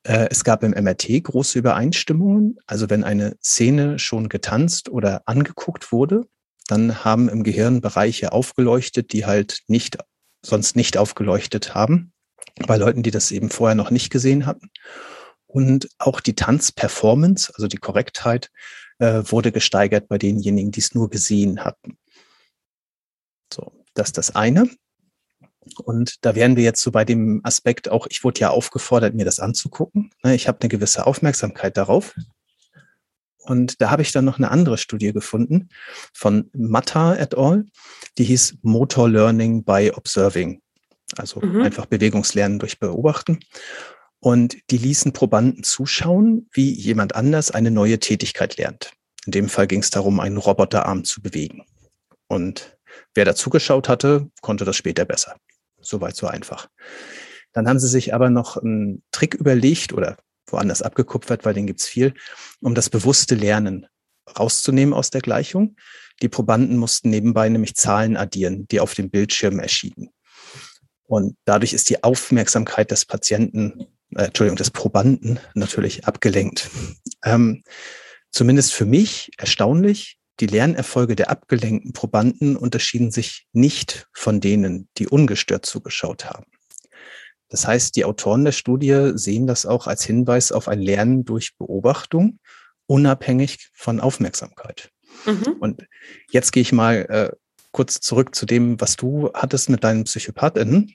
äh, 0.03 0.29
es 0.31 0.45
gab 0.45 0.63
im 0.63 0.73
MRT 0.73 1.23
große 1.23 1.59
Übereinstimmungen. 1.59 2.59
Also 2.67 2.91
wenn 2.91 3.05
eine 3.05 3.37
Szene 3.43 3.99
schon 3.99 4.29
getanzt 4.29 4.89
oder 4.89 5.23
angeguckt 5.27 5.93
wurde, 5.93 6.27
dann 6.67 7.05
haben 7.05 7.29
im 7.29 7.45
Gehirn 7.45 7.81
Bereiche 7.81 8.33
aufgeleuchtet, 8.33 9.13
die 9.13 9.27
halt 9.27 9.61
nicht 9.69 9.99
sonst 10.43 10.77
nicht 10.77 10.97
aufgeleuchtet 10.97 11.75
haben, 11.75 12.13
bei 12.67 12.77
Leuten, 12.77 13.03
die 13.03 13.11
das 13.11 13.31
eben 13.31 13.51
vorher 13.51 13.75
noch 13.75 13.91
nicht 13.91 14.11
gesehen 14.11 14.47
hatten. 14.47 14.71
Und 15.47 15.89
auch 15.99 16.21
die 16.21 16.35
Tanzperformance, 16.35 17.53
also 17.55 17.69
die 17.69 17.79
Korrektheit, 17.79 18.51
äh, 18.99 19.23
wurde 19.25 19.53
gesteigert 19.53 20.09
bei 20.09 20.19
denjenigen, 20.19 20.71
die 20.71 20.81
es 20.81 20.95
nur 20.95 21.09
gesehen 21.09 21.65
hatten. 21.65 21.99
So, 23.53 23.85
das 23.95 24.09
ist 24.09 24.19
das 24.19 24.37
eine. 24.37 24.69
Und 25.85 26.25
da 26.25 26.35
wären 26.35 26.57
wir 26.57 26.65
jetzt 26.65 26.83
so 26.83 26.91
bei 26.91 27.05
dem 27.05 27.41
Aspekt 27.45 27.89
auch, 27.91 28.07
ich 28.11 28.25
wurde 28.25 28.41
ja 28.41 28.51
aufgefordert, 28.51 29.15
mir 29.15 29.25
das 29.25 29.39
anzugucken. 29.39 30.11
Ne, 30.23 30.35
ich 30.35 30.49
habe 30.49 30.61
eine 30.61 30.69
gewisse 30.69 31.07
Aufmerksamkeit 31.07 31.77
darauf. 31.77 32.15
Und 33.49 33.81
da 33.81 33.91
habe 33.91 34.03
ich 34.03 34.13
dann 34.13 34.27
noch 34.27 34.37
eine 34.37 34.51
andere 34.51 34.77
Studie 34.77 35.13
gefunden 35.15 35.71
von 36.13 36.51
Matta 36.53 37.17
et 37.17 37.37
al. 37.37 37.65
Die 38.19 38.25
hieß 38.25 38.59
Motor 38.61 39.09
Learning 39.09 39.65
by 39.65 39.93
Observing. 39.97 40.61
Also 41.17 41.41
mhm. 41.41 41.63
einfach 41.63 41.87
Bewegungslernen 41.87 42.59
durch 42.59 42.79
Beobachten. 42.79 43.41
Und 44.21 44.59
die 44.71 44.77
ließen 44.77 45.15
Probanden 45.15 45.63
zuschauen, 45.63 46.49
wie 46.53 46.71
jemand 46.73 47.15
anders 47.15 47.51
eine 47.51 47.71
neue 47.71 47.99
Tätigkeit 47.99 48.59
lernt. 48.59 48.93
In 49.25 49.33
dem 49.33 49.49
Fall 49.49 49.67
ging 49.67 49.81
es 49.81 49.91
darum, 49.91 50.21
einen 50.21 50.37
Roboterarm 50.37 51.05
zu 51.05 51.23
bewegen. 51.23 51.65
Und 52.27 52.77
wer 53.15 53.25
da 53.25 53.35
zugeschaut 53.35 53.89
hatte, 53.89 54.31
konnte 54.43 54.67
das 54.67 54.77
später 54.77 55.07
besser. 55.07 55.37
Soweit 55.81 56.17
so 56.17 56.27
einfach. 56.27 56.69
Dann 57.53 57.67
haben 57.67 57.79
sie 57.79 57.89
sich 57.89 58.13
aber 58.13 58.29
noch 58.29 58.59
einen 58.59 59.03
Trick 59.11 59.35
überlegt 59.35 59.95
oder 59.95 60.19
woanders 60.53 60.83
abgekupfert, 60.83 61.45
weil 61.45 61.55
den 61.55 61.67
gibt's 61.67 61.87
viel, 61.87 62.15
um 62.61 62.75
das 62.75 62.91
bewusste 62.91 63.35
Lernen 63.35 63.87
rauszunehmen 64.39 64.95
aus 64.95 65.11
der 65.11 65.21
Gleichung. 65.21 65.77
Die 66.23 66.29
Probanden 66.29 66.77
mussten 66.77 67.11
nebenbei 67.11 67.49
nämlich 67.49 67.75
Zahlen 67.75 68.17
addieren, 68.17 68.67
die 68.69 68.81
auf 68.81 68.95
dem 68.95 69.11
Bildschirm 69.11 69.59
erschienen. 69.59 70.11
Und 71.05 71.37
dadurch 71.45 71.73
ist 71.73 71.89
die 71.89 72.03
Aufmerksamkeit 72.03 72.91
des 72.91 73.07
Patienten, 73.07 73.87
äh, 74.15 74.25
Entschuldigung, 74.25 74.57
des 74.57 74.71
Probanden 74.71 75.41
natürlich 75.55 76.07
abgelenkt. 76.07 76.69
Ähm, 77.25 77.63
zumindest 78.31 78.75
für 78.75 78.85
mich 78.85 79.31
erstaunlich, 79.39 80.19
die 80.41 80.47
Lernerfolge 80.47 81.17
der 81.17 81.31
abgelenkten 81.31 81.93
Probanden 81.93 82.57
unterschieden 82.57 83.11
sich 83.11 83.47
nicht 83.53 84.07
von 84.13 84.41
denen, 84.41 84.89
die 84.99 85.09
ungestört 85.09 85.67
zugeschaut 85.67 86.27
haben. 86.27 86.47
Das 87.49 87.67
heißt, 87.67 87.97
die 87.97 88.05
Autoren 88.05 88.45
der 88.45 88.53
Studie 88.53 89.13
sehen 89.15 89.47
das 89.47 89.67
auch 89.67 89.87
als 89.87 90.05
Hinweis 90.05 90.53
auf 90.53 90.69
ein 90.69 90.81
Lernen 90.81 91.25
durch 91.25 91.57
Beobachtung, 91.57 92.39
unabhängig 92.87 93.71
von 93.73 94.01
Aufmerksamkeit. 94.01 94.91
Mhm. 95.25 95.57
Und 95.61 95.87
jetzt 96.31 96.53
gehe 96.53 96.61
ich 96.61 96.73
mal 96.73 97.07
äh, 97.09 97.37
kurz 97.73 98.01
zurück 98.01 98.35
zu 98.35 98.47
dem, 98.47 98.81
was 98.81 98.97
du 98.97 99.31
hattest 99.35 99.69
mit 99.71 99.85
deinen 99.85 100.05
PsychopathInnen. 100.05 100.95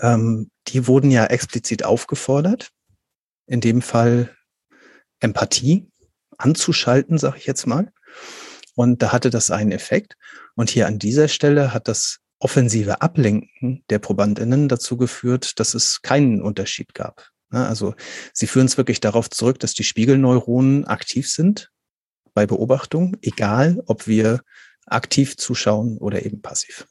Ähm, 0.00 0.50
die 0.68 0.86
wurden 0.86 1.10
ja 1.10 1.26
explizit 1.26 1.84
aufgefordert, 1.84 2.70
in 3.46 3.60
dem 3.60 3.82
Fall 3.82 4.34
Empathie 5.20 5.88
anzuschalten, 6.36 7.18
sage 7.18 7.38
ich 7.38 7.46
jetzt 7.46 7.66
mal. 7.66 7.92
Und 8.74 9.02
da 9.02 9.12
hatte 9.12 9.30
das 9.30 9.50
einen 9.50 9.72
Effekt. 9.72 10.16
Und 10.54 10.70
hier 10.70 10.86
an 10.86 10.98
dieser 10.98 11.28
Stelle 11.28 11.74
hat 11.74 11.88
das 11.88 12.19
offensive 12.40 13.00
Ablenken 13.02 13.84
der 13.90 13.98
Probandinnen 13.98 14.68
dazu 14.68 14.96
geführt, 14.96 15.60
dass 15.60 15.74
es 15.74 16.02
keinen 16.02 16.42
Unterschied 16.42 16.94
gab. 16.94 17.28
Also 17.50 17.94
sie 18.32 18.46
führen 18.46 18.66
es 18.66 18.76
wirklich 18.76 19.00
darauf 19.00 19.28
zurück, 19.30 19.58
dass 19.58 19.74
die 19.74 19.84
Spiegelneuronen 19.84 20.84
aktiv 20.86 21.28
sind 21.28 21.70
bei 22.32 22.46
Beobachtung, 22.46 23.16
egal 23.22 23.82
ob 23.86 24.06
wir 24.06 24.40
aktiv 24.86 25.36
zuschauen 25.36 25.98
oder 25.98 26.24
eben 26.24 26.40
passiv. 26.42 26.86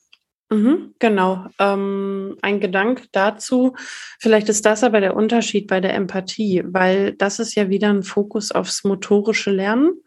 Mhm, 0.51 0.95
genau. 0.97 1.45
Ähm, 1.59 2.37
ein 2.41 2.59
Gedanke 2.59 3.03
dazu, 3.11 3.75
vielleicht 4.19 4.49
ist 4.49 4.65
das 4.65 4.83
aber 4.83 4.99
der 4.99 5.15
Unterschied 5.15 5.67
bei 5.67 5.79
der 5.79 5.93
Empathie, 5.93 6.63
weil 6.65 7.13
das 7.13 7.39
ist 7.39 7.55
ja 7.55 7.69
wieder 7.69 7.89
ein 7.89 8.03
Fokus 8.03 8.51
aufs 8.51 8.83
motorische 8.83 9.51
Lernen. 9.51 10.01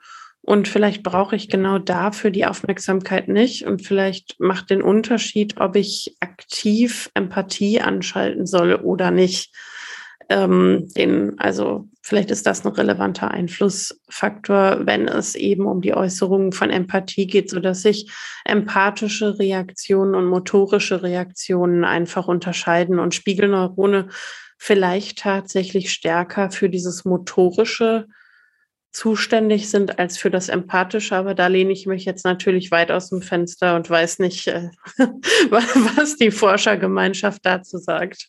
Und 0.44 0.66
vielleicht 0.66 1.04
brauche 1.04 1.36
ich 1.36 1.48
genau 1.48 1.78
dafür 1.78 2.30
die 2.30 2.46
Aufmerksamkeit 2.46 3.28
nicht. 3.28 3.64
Und 3.64 3.82
vielleicht 3.82 4.40
macht 4.40 4.70
den 4.70 4.82
Unterschied, 4.82 5.60
ob 5.60 5.76
ich 5.76 6.16
aktiv 6.20 7.10
Empathie 7.14 7.80
anschalten 7.80 8.44
soll 8.46 8.74
oder 8.74 9.12
nicht. 9.12 9.54
Ähm, 10.28 10.88
den, 10.96 11.38
also 11.38 11.88
vielleicht 12.02 12.32
ist 12.32 12.46
das 12.46 12.64
ein 12.64 12.72
relevanter 12.72 13.30
Einflussfaktor, 13.30 14.80
wenn 14.84 15.06
es 15.06 15.36
eben 15.36 15.66
um 15.66 15.80
die 15.80 15.94
Äußerungen 15.94 16.52
von 16.52 16.70
Empathie 16.70 17.28
geht, 17.28 17.48
so 17.48 17.60
dass 17.60 17.82
sich 17.82 18.10
empathische 18.44 19.38
Reaktionen 19.38 20.16
und 20.16 20.26
motorische 20.26 21.02
Reaktionen 21.04 21.84
einfach 21.84 22.26
unterscheiden 22.26 22.98
und 22.98 23.14
Spiegelneurone 23.14 24.08
vielleicht 24.58 25.18
tatsächlich 25.18 25.92
stärker 25.92 26.50
für 26.50 26.68
dieses 26.68 27.04
motorische 27.04 28.08
zuständig 28.92 29.70
sind 29.70 29.98
als 29.98 30.18
für 30.18 30.30
das 30.30 30.48
Empathische. 30.48 31.16
Aber 31.16 31.34
da 31.34 31.46
lehne 31.46 31.72
ich 31.72 31.86
mich 31.86 32.04
jetzt 32.04 32.24
natürlich 32.24 32.70
weit 32.70 32.90
aus 32.90 33.08
dem 33.08 33.22
Fenster 33.22 33.74
und 33.74 33.88
weiß 33.88 34.18
nicht, 34.18 34.46
äh, 34.48 34.70
was 35.50 36.16
die 36.16 36.30
Forschergemeinschaft 36.30 37.44
dazu 37.44 37.78
sagt. 37.78 38.28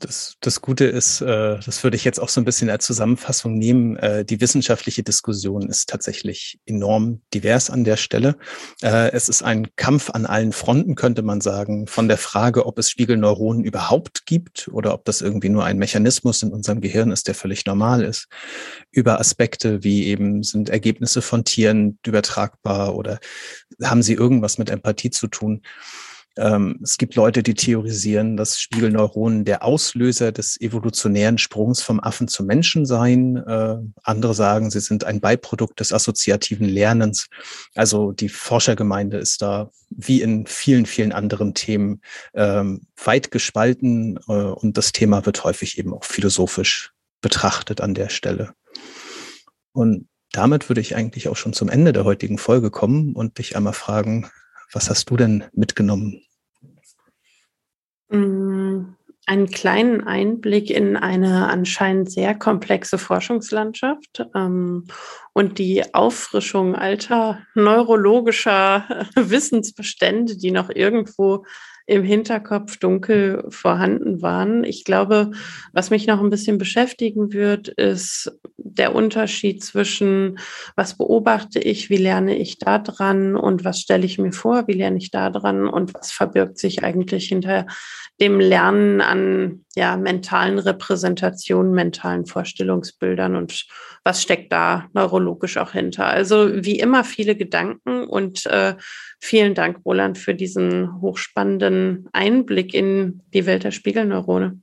Das, 0.00 0.36
das 0.40 0.62
Gute 0.62 0.86
ist, 0.86 1.20
äh, 1.20 1.58
das 1.58 1.84
würde 1.84 1.94
ich 1.94 2.04
jetzt 2.04 2.20
auch 2.20 2.30
so 2.30 2.40
ein 2.40 2.46
bisschen 2.46 2.70
als 2.70 2.86
Zusammenfassung 2.86 3.58
nehmen, 3.58 3.96
äh, 3.98 4.24
die 4.24 4.40
wissenschaftliche 4.40 5.02
Diskussion 5.02 5.68
ist 5.68 5.90
tatsächlich 5.90 6.58
enorm 6.64 7.20
divers 7.34 7.68
an 7.68 7.84
der 7.84 7.98
Stelle. 7.98 8.36
Äh, 8.80 9.12
es 9.12 9.28
ist 9.28 9.42
ein 9.42 9.68
Kampf 9.76 10.08
an 10.08 10.24
allen 10.24 10.52
Fronten, 10.52 10.94
könnte 10.94 11.20
man 11.20 11.42
sagen, 11.42 11.86
von 11.86 12.08
der 12.08 12.16
Frage, 12.16 12.64
ob 12.64 12.78
es 12.78 12.88
Spiegelneuronen 12.88 13.62
überhaupt 13.62 14.24
gibt 14.24 14.68
oder 14.72 14.94
ob 14.94 15.04
das 15.04 15.20
irgendwie 15.20 15.50
nur 15.50 15.66
ein 15.66 15.76
Mechanismus 15.76 16.42
in 16.42 16.50
unserem 16.50 16.80
Gehirn 16.80 17.10
ist, 17.10 17.28
der 17.28 17.34
völlig 17.34 17.66
normal 17.66 18.02
ist, 18.02 18.28
über 18.90 19.20
Aspekte 19.20 19.84
wie 19.84 20.06
eben 20.06 20.42
sind 20.42 20.70
Ergebnisse 20.70 21.20
von 21.20 21.44
Tieren 21.44 21.98
übertragbar 22.06 22.94
oder 22.94 23.20
haben 23.82 24.02
sie 24.02 24.14
irgendwas 24.14 24.56
mit 24.56 24.70
Empathie 24.70 25.10
zu 25.10 25.26
tun. 25.26 25.60
Ähm, 26.36 26.78
es 26.82 26.96
gibt 26.96 27.16
Leute, 27.16 27.42
die 27.42 27.54
theorisieren, 27.54 28.36
dass 28.36 28.60
Spiegelneuronen 28.60 29.44
der 29.44 29.64
Auslöser 29.64 30.32
des 30.32 30.60
evolutionären 30.60 31.38
Sprungs 31.38 31.82
vom 31.82 32.00
Affen 32.00 32.28
zum 32.28 32.46
Menschen 32.46 32.86
seien. 32.86 33.36
Äh, 33.36 33.76
andere 34.02 34.34
sagen, 34.34 34.70
sie 34.70 34.80
sind 34.80 35.04
ein 35.04 35.20
Beiprodukt 35.20 35.80
des 35.80 35.92
assoziativen 35.92 36.68
Lernens. 36.68 37.28
Also 37.74 38.12
die 38.12 38.28
Forschergemeinde 38.28 39.18
ist 39.18 39.42
da 39.42 39.70
wie 39.90 40.22
in 40.22 40.46
vielen, 40.46 40.86
vielen 40.86 41.12
anderen 41.12 41.54
Themen 41.54 42.00
ähm, 42.34 42.86
weit 43.04 43.30
gespalten 43.30 44.18
äh, 44.28 44.32
und 44.32 44.78
das 44.78 44.92
Thema 44.92 45.26
wird 45.26 45.42
häufig 45.42 45.78
eben 45.78 45.92
auch 45.92 46.04
philosophisch 46.04 46.92
betrachtet 47.20 47.80
an 47.80 47.94
der 47.94 48.08
Stelle. 48.08 48.54
Und 49.72 50.08
damit 50.32 50.68
würde 50.70 50.80
ich 50.80 50.94
eigentlich 50.94 51.28
auch 51.28 51.36
schon 51.36 51.52
zum 51.52 51.68
Ende 51.68 51.92
der 51.92 52.04
heutigen 52.04 52.38
Folge 52.38 52.70
kommen 52.70 53.14
und 53.14 53.38
dich 53.38 53.56
einmal 53.56 53.72
fragen, 53.72 54.30
was 54.72 54.90
hast 54.90 55.10
du 55.10 55.16
denn 55.16 55.44
mitgenommen? 55.52 56.22
Mm, 58.08 58.94
einen 59.26 59.46
kleinen 59.46 60.02
Einblick 60.02 60.70
in 60.70 60.96
eine 60.96 61.48
anscheinend 61.48 62.10
sehr 62.10 62.34
komplexe 62.34 62.98
Forschungslandschaft 62.98 64.26
ähm, 64.34 64.86
und 65.32 65.58
die 65.58 65.94
Auffrischung 65.94 66.74
alter 66.74 67.40
neurologischer 67.54 69.06
Wissensbestände, 69.14 70.36
die 70.36 70.50
noch 70.50 70.70
irgendwo 70.70 71.44
im 71.86 72.04
Hinterkopf 72.04 72.76
dunkel 72.76 73.44
vorhanden 73.48 74.22
waren. 74.22 74.64
Ich 74.64 74.84
glaube, 74.84 75.32
was 75.72 75.90
mich 75.90 76.06
noch 76.06 76.20
ein 76.20 76.30
bisschen 76.30 76.58
beschäftigen 76.58 77.32
wird, 77.32 77.68
ist 77.68 78.32
der 78.78 78.94
Unterschied 78.94 79.62
zwischen, 79.62 80.38
was 80.76 80.96
beobachte 80.96 81.58
ich, 81.58 81.90
wie 81.90 81.96
lerne 81.96 82.36
ich 82.36 82.58
da 82.58 82.78
dran 82.78 83.36
und 83.36 83.64
was 83.64 83.80
stelle 83.80 84.04
ich 84.04 84.18
mir 84.18 84.32
vor, 84.32 84.66
wie 84.68 84.74
lerne 84.74 84.98
ich 84.98 85.10
da 85.10 85.30
dran 85.30 85.68
und 85.68 85.94
was 85.94 86.12
verbirgt 86.12 86.58
sich 86.58 86.82
eigentlich 86.84 87.28
hinter 87.28 87.66
dem 88.20 88.38
Lernen 88.38 89.00
an 89.00 89.64
ja, 89.74 89.96
mentalen 89.96 90.58
Repräsentationen, 90.58 91.72
mentalen 91.72 92.26
Vorstellungsbildern 92.26 93.36
und 93.36 93.66
was 94.04 94.22
steckt 94.22 94.52
da 94.52 94.88
neurologisch 94.92 95.56
auch 95.56 95.72
hinter. 95.72 96.06
Also 96.06 96.64
wie 96.64 96.78
immer 96.78 97.04
viele 97.04 97.36
Gedanken 97.36 98.04
und 98.04 98.46
äh, 98.46 98.74
vielen 99.20 99.54
Dank, 99.54 99.80
Roland, 99.84 100.18
für 100.18 100.34
diesen 100.34 101.00
hochspannenden 101.00 102.08
Einblick 102.12 102.74
in 102.74 103.22
die 103.32 103.46
Welt 103.46 103.64
der 103.64 103.70
Spiegelneurone. 103.70 104.60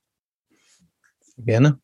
Gerne. 1.38 1.80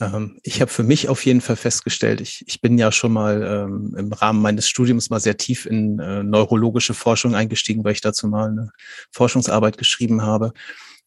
Ähm, 0.00 0.38
ich 0.42 0.60
habe 0.60 0.70
für 0.70 0.82
mich 0.82 1.08
auf 1.08 1.24
jeden 1.24 1.40
Fall 1.40 1.56
festgestellt, 1.56 2.20
ich, 2.20 2.44
ich 2.46 2.60
bin 2.60 2.78
ja 2.78 2.90
schon 2.92 3.12
mal 3.12 3.42
ähm, 3.42 3.94
im 3.96 4.12
Rahmen 4.12 4.42
meines 4.42 4.68
Studiums 4.68 5.10
mal 5.10 5.20
sehr 5.20 5.36
tief 5.36 5.66
in 5.66 5.98
äh, 5.98 6.22
neurologische 6.22 6.94
Forschung 6.94 7.34
eingestiegen, 7.34 7.84
weil 7.84 7.92
ich 7.92 8.00
dazu 8.00 8.26
mal 8.28 8.48
eine 8.48 8.70
Forschungsarbeit 9.10 9.78
geschrieben 9.78 10.22
habe. 10.22 10.52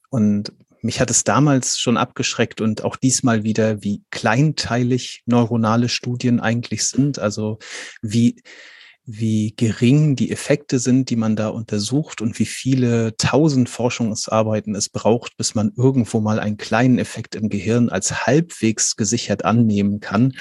Und 0.09 0.53
mich 0.81 1.01
hat 1.01 1.09
es 1.09 1.23
damals 1.23 1.79
schon 1.79 1.97
abgeschreckt 1.97 2.61
und 2.61 2.83
auch 2.83 2.95
diesmal 2.95 3.43
wieder, 3.43 3.83
wie 3.83 4.03
kleinteilig 4.11 5.23
neuronale 5.25 5.89
Studien 5.89 6.39
eigentlich 6.39 6.85
sind. 6.85 7.19
Also 7.19 7.59
wie, 8.01 8.41
wie 9.07 9.53
gering 9.55 10.17
die 10.17 10.31
Effekte 10.31 10.79
sind, 10.79 11.09
die 11.09 11.15
man 11.15 11.37
da 11.37 11.47
untersucht 11.47 12.21
und 12.21 12.37
wie 12.39 12.45
viele 12.45 13.15
tausend 13.15 13.69
Forschungsarbeiten 13.69 14.75
es 14.75 14.89
braucht, 14.89 15.37
bis 15.37 15.55
man 15.55 15.71
irgendwo 15.77 16.19
mal 16.19 16.39
einen 16.39 16.57
kleinen 16.57 16.99
Effekt 16.99 17.33
im 17.33 17.47
Gehirn 17.47 17.87
als 17.89 18.27
halbwegs 18.27 18.97
gesichert 18.97 19.45
annehmen 19.45 20.01
kann. 20.01 20.33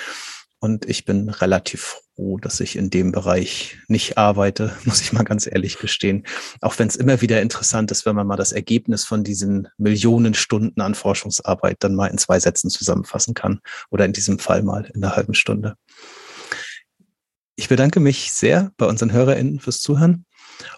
Und 0.58 0.84
ich 0.88 1.04
bin 1.04 1.28
relativ 1.28 2.00
froh, 2.16 2.38
dass 2.38 2.58
ich 2.58 2.74
in 2.74 2.90
dem 2.90 3.12
Bereich 3.12 3.78
nicht 3.86 4.18
arbeite, 4.18 4.76
muss 4.84 5.00
ich 5.00 5.12
mal 5.12 5.22
ganz 5.22 5.46
ehrlich 5.46 5.78
gestehen. 5.78 6.26
Auch 6.60 6.76
wenn 6.80 6.88
es 6.88 6.96
immer 6.96 7.20
wieder 7.20 7.40
interessant 7.42 7.92
ist, 7.92 8.04
wenn 8.04 8.16
man 8.16 8.26
mal 8.26 8.36
das 8.36 8.50
Ergebnis 8.50 9.04
von 9.04 9.22
diesen 9.22 9.68
Millionen 9.78 10.34
Stunden 10.34 10.80
an 10.80 10.96
Forschungsarbeit 10.96 11.76
dann 11.80 11.94
mal 11.94 12.08
in 12.08 12.18
zwei 12.18 12.40
Sätzen 12.40 12.68
zusammenfassen 12.68 13.34
kann 13.34 13.60
oder 13.90 14.04
in 14.04 14.12
diesem 14.12 14.40
Fall 14.40 14.64
mal 14.64 14.90
in 14.92 15.04
einer 15.04 15.14
halben 15.14 15.34
Stunde. 15.34 15.76
Ich 17.56 17.68
bedanke 17.68 18.00
mich 18.00 18.32
sehr 18.32 18.72
bei 18.76 18.86
unseren 18.86 19.12
HörerInnen 19.12 19.60
fürs 19.60 19.80
Zuhören 19.80 20.26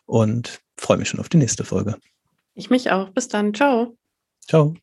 und 0.06 0.60
freue 0.76 0.96
mich 0.96 1.08
schon 1.08 1.20
auf 1.20 1.28
die 1.28 1.36
nächste 1.36 1.64
Folge. 1.64 1.96
Ich 2.54 2.70
mich 2.70 2.90
auch. 2.90 3.10
Bis 3.10 3.28
dann. 3.28 3.52
Ciao. 3.52 3.96
Ciao. 4.46 4.74